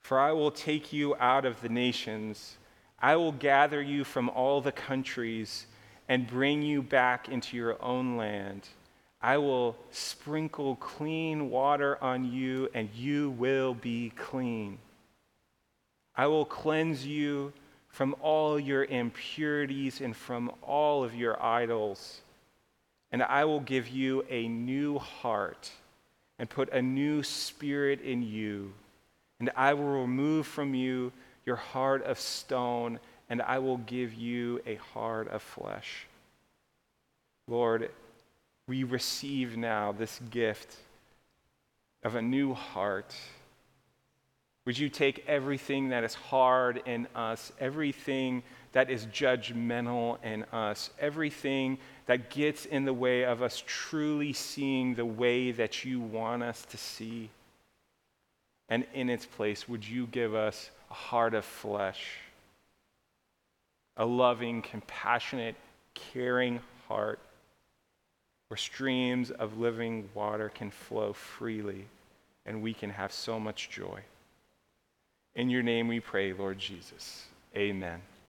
For 0.00 0.18
I 0.18 0.32
will 0.32 0.50
take 0.50 0.92
you 0.92 1.14
out 1.16 1.44
of 1.44 1.60
the 1.60 1.68
nations, 1.68 2.56
I 3.00 3.16
will 3.16 3.32
gather 3.32 3.80
you 3.80 4.04
from 4.04 4.28
all 4.28 4.60
the 4.60 4.72
countries, 4.72 5.66
and 6.08 6.26
bring 6.26 6.62
you 6.62 6.82
back 6.82 7.28
into 7.28 7.56
your 7.56 7.80
own 7.82 8.16
land. 8.16 8.68
I 9.22 9.38
will 9.38 9.76
sprinkle 9.90 10.76
clean 10.76 11.50
water 11.50 12.02
on 12.02 12.30
you, 12.30 12.68
and 12.74 12.88
you 12.94 13.30
will 13.30 13.74
be 13.74 14.10
clean. 14.16 14.78
I 16.16 16.26
will 16.26 16.44
cleanse 16.44 17.06
you 17.06 17.52
from 17.88 18.16
all 18.20 18.58
your 18.58 18.84
impurities 18.84 20.00
and 20.00 20.16
from 20.16 20.50
all 20.62 21.04
of 21.04 21.14
your 21.14 21.40
idols. 21.42 22.22
And 23.12 23.22
I 23.22 23.44
will 23.44 23.60
give 23.60 23.88
you 23.88 24.24
a 24.28 24.48
new 24.48 24.98
heart 24.98 25.70
and 26.40 26.48
put 26.48 26.72
a 26.72 26.80
new 26.80 27.22
spirit 27.22 28.00
in 28.00 28.22
you. 28.22 28.72
And 29.40 29.50
I 29.54 29.74
will 29.74 30.00
remove 30.00 30.46
from 30.46 30.74
you 30.74 31.12
your 31.44 31.56
heart 31.56 32.02
of 32.04 32.18
stone, 32.18 32.98
and 33.28 33.42
I 33.42 33.58
will 33.58 33.76
give 33.76 34.14
you 34.14 34.62
a 34.66 34.76
heart 34.76 35.28
of 35.28 35.42
flesh. 35.42 36.06
Lord, 37.46 37.90
we 38.66 38.84
receive 38.84 39.58
now 39.58 39.92
this 39.92 40.18
gift 40.30 40.76
of 42.02 42.14
a 42.14 42.22
new 42.22 42.54
heart. 42.54 43.14
Would 44.64 44.78
you 44.78 44.88
take 44.88 45.24
everything 45.26 45.90
that 45.90 46.04
is 46.04 46.14
hard 46.14 46.80
in 46.86 47.06
us, 47.14 47.52
everything 47.60 48.42
that 48.72 48.90
is 48.90 49.06
judgmental 49.06 50.22
in 50.22 50.44
us, 50.44 50.90
everything 50.98 51.78
that 52.06 52.30
gets 52.30 52.66
in 52.66 52.84
the 52.84 52.92
way 52.92 53.24
of 53.24 53.42
us 53.42 53.62
truly 53.66 54.32
seeing 54.32 54.94
the 54.94 55.04
way 55.04 55.50
that 55.52 55.84
you 55.84 56.00
want 56.00 56.42
us 56.42 56.64
to 56.66 56.76
see? 56.76 57.30
And 58.68 58.86
in 58.94 59.10
its 59.10 59.26
place, 59.26 59.68
would 59.68 59.86
you 59.86 60.06
give 60.06 60.34
us 60.34 60.70
a 60.90 60.94
heart 60.94 61.34
of 61.34 61.44
flesh, 61.44 62.18
a 63.96 64.06
loving, 64.06 64.62
compassionate, 64.62 65.56
caring 65.94 66.60
heart? 66.88 67.18
where 68.50 68.58
streams 68.58 69.30
of 69.30 69.58
living 69.58 70.08
water 70.12 70.48
can 70.48 70.72
flow 70.72 71.12
freely 71.12 71.86
and 72.44 72.60
we 72.60 72.74
can 72.74 72.90
have 72.90 73.12
so 73.12 73.38
much 73.38 73.70
joy. 73.70 74.00
In 75.36 75.48
your 75.48 75.62
name 75.62 75.86
we 75.86 76.00
pray, 76.00 76.32
Lord 76.32 76.58
Jesus. 76.58 77.26
Amen. 77.56 78.02